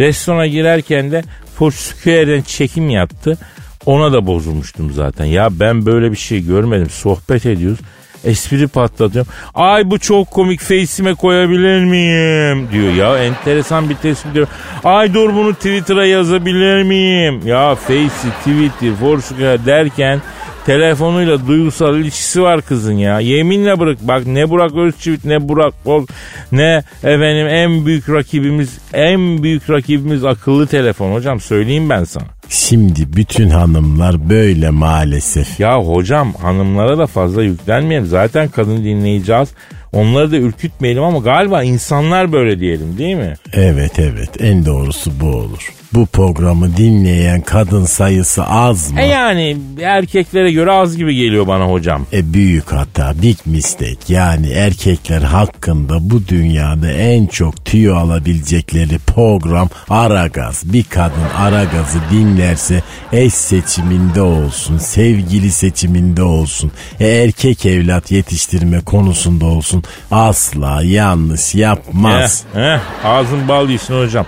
[0.00, 1.22] Restorana girerken de
[1.54, 3.38] Foursquare'den çekim yaptı.
[3.86, 5.24] Ona da bozulmuştum zaten.
[5.24, 6.90] Ya ben böyle bir şey görmedim.
[6.90, 7.78] Sohbet ediyoruz.
[8.24, 9.32] espri patlatıyorum.
[9.54, 14.46] Ay bu çok komik face'ime koyabilir miyim diyor ya enteresan bir tespit diyor.
[14.84, 17.46] Ay dur bunu Twitter'a yazabilir miyim?
[17.46, 20.20] Ya face'i Twitter Foursquare derken
[20.66, 23.20] telefonuyla duygusal ilişkisi var kızın ya.
[23.20, 26.06] Yeminle bırak bak ne Burak Özçivit ne Burak Bol
[26.52, 32.39] ne efendim en büyük rakibimiz en büyük rakibimiz akıllı telefon hocam söyleyeyim ben sana.
[32.50, 35.60] Şimdi bütün hanımlar böyle maalesef.
[35.60, 38.06] Ya hocam hanımlara da fazla yüklenmeyelim.
[38.06, 39.48] Zaten kadın dinleyeceğiz.
[39.92, 43.34] Onları da ürkütmeyelim ama galiba insanlar böyle diyelim değil mi?
[43.52, 45.72] Evet evet en doğrusu bu olur.
[45.94, 49.00] Bu programı dinleyen kadın sayısı az mı?
[49.00, 52.06] E yani erkeklere göre az gibi geliyor bana hocam.
[52.12, 53.96] E büyük hata, big mistake.
[54.08, 60.62] Yani erkekler hakkında bu dünyada en çok tüyo alabilecekleri program Aragaz.
[60.64, 62.82] Bir kadın Aragaz'ı dinlerse
[63.12, 72.44] eş seçiminde olsun, sevgili seçiminde olsun, e, erkek evlat yetiştirme konusunda olsun asla yanlış yapmaz.
[72.54, 74.26] Heh, heh, ağzın bal yesin hocam.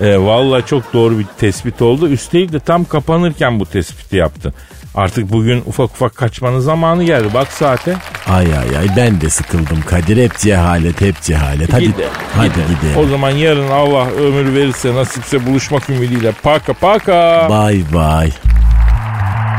[0.00, 2.08] E, Valla çok doğru bir tespit oldu.
[2.08, 4.54] Üstelik de tam kapanırken bu tespiti yaptı.
[4.94, 7.28] Artık bugün ufak ufak kaçmanın zamanı geldi.
[7.34, 7.96] Bak saate.
[8.28, 10.24] Ay ay ay ben de sıkıldım Kadir.
[10.24, 11.72] Hep cehalet hep cehalet.
[11.72, 12.62] Hadi, Gide- hadi gide.
[12.80, 12.98] gidelim.
[12.98, 16.32] O zaman yarın Allah ömür verirse nasipse buluşmak ümidiyle.
[16.42, 17.46] Paka paka.
[17.50, 18.30] Bay bay.